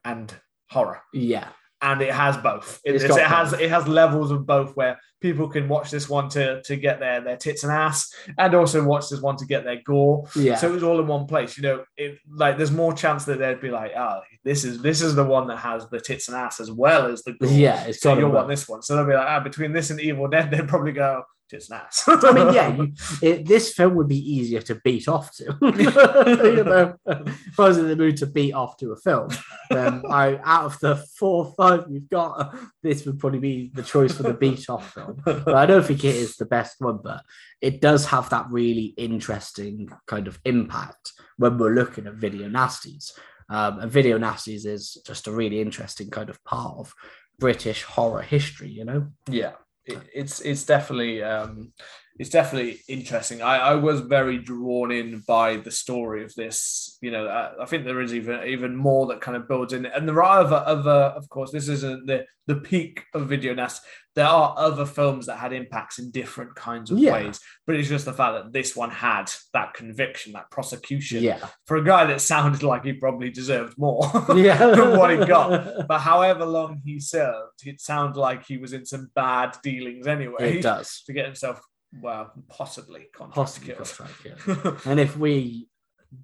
[0.05, 0.35] and
[0.69, 1.01] horror.
[1.15, 1.49] Yeah,
[1.83, 2.81] and it has both.
[2.85, 5.91] It, It's it's- got it has it has levels of both where people can watch
[5.91, 9.37] this one to to get their their tits and ass, and also watch this one
[9.37, 10.27] to get their gore.
[10.35, 11.57] yeah, So it was all in one place.
[11.57, 15.01] You know, it like there's more chance that they'd be like, oh, this is this
[15.03, 17.51] is the one that has the tits and ass as well as the gore.
[17.51, 17.85] yeah.
[17.85, 18.83] It's So you'll want this one.
[18.83, 22.05] So they'll be like, ah, between this and Evil Dead, they'd probably go and ass.
[22.07, 25.45] I mean, yeah, you, it, this film would be easier to beat off to.
[25.63, 29.29] you know, if I was in the mood to beat off to a film,
[29.69, 33.83] then I, out of the four or five we've got, this would probably be the
[33.83, 35.21] choice for the beat off film.
[35.25, 37.23] But I don't think it is the best one, but
[37.61, 43.13] it does have that really interesting kind of impact when we're looking at video nasties.
[43.49, 46.95] Um, and video nasties is just a really interesting kind of part of
[47.41, 49.09] British horror history, you know?
[49.29, 49.53] yeah
[49.93, 51.73] it, it's it's definitely um
[52.21, 57.11] it's definitely interesting I, I was very drawn in by the story of this you
[57.11, 60.07] know I, I think there is even even more that kind of builds in and
[60.07, 63.83] there are other other of course this isn't the the peak of video nest
[64.17, 67.13] there are other films that had impacts in different kinds of Yeah.
[67.13, 71.39] ways but it's just the fact that this one had that conviction that prosecution Yeah.
[71.67, 74.03] for a guy that sounded like he probably deserved more
[74.35, 74.59] Yeah.
[74.77, 78.85] than what he got but however long he served, it sounded like he was in
[78.85, 81.03] some bad dealings anyway It does.
[81.07, 81.61] to get himself,
[82.01, 84.87] well, possibly contract Possibly contract.
[84.87, 85.69] And if we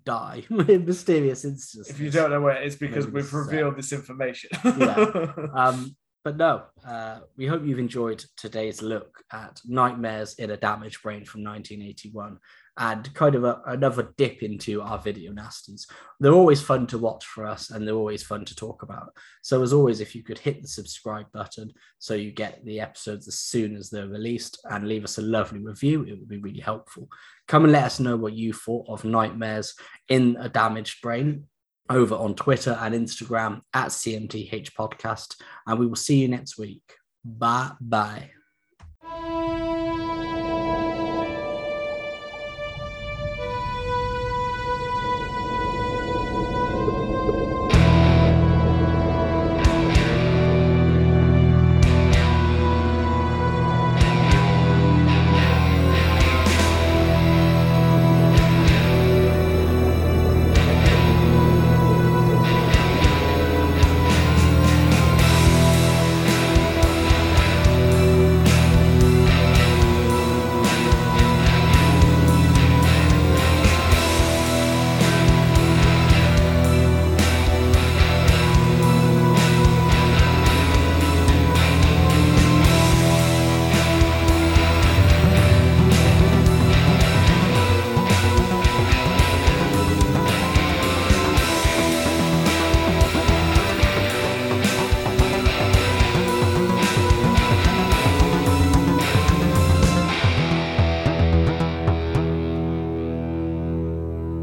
[0.05, 3.77] die in mysterious instances, if you don't know where, it's because we've is, uh, revealed
[3.77, 4.51] this information.
[4.65, 5.33] Yeah.
[5.55, 11.03] um, but no, uh, we hope you've enjoyed today's look at Nightmares in a Damaged
[11.03, 12.39] Brain from 1981
[12.79, 15.87] and kind of a, another dip into our video nasties.
[16.21, 19.13] They're always fun to watch for us and they're always fun to talk about.
[19.43, 23.29] So, as always, if you could hit the subscribe button so you get the episodes
[23.29, 26.61] as soon as they're released and leave us a lovely review, it would be really
[26.61, 27.09] helpful.
[27.49, 29.75] Come and let us know what you thought of Nightmares
[30.09, 31.45] in a Damaged Brain
[31.89, 35.37] over on Twitter and Instagram at CMTH Podcast.
[35.67, 36.83] And we will see you next week.
[37.25, 38.36] Bye bye.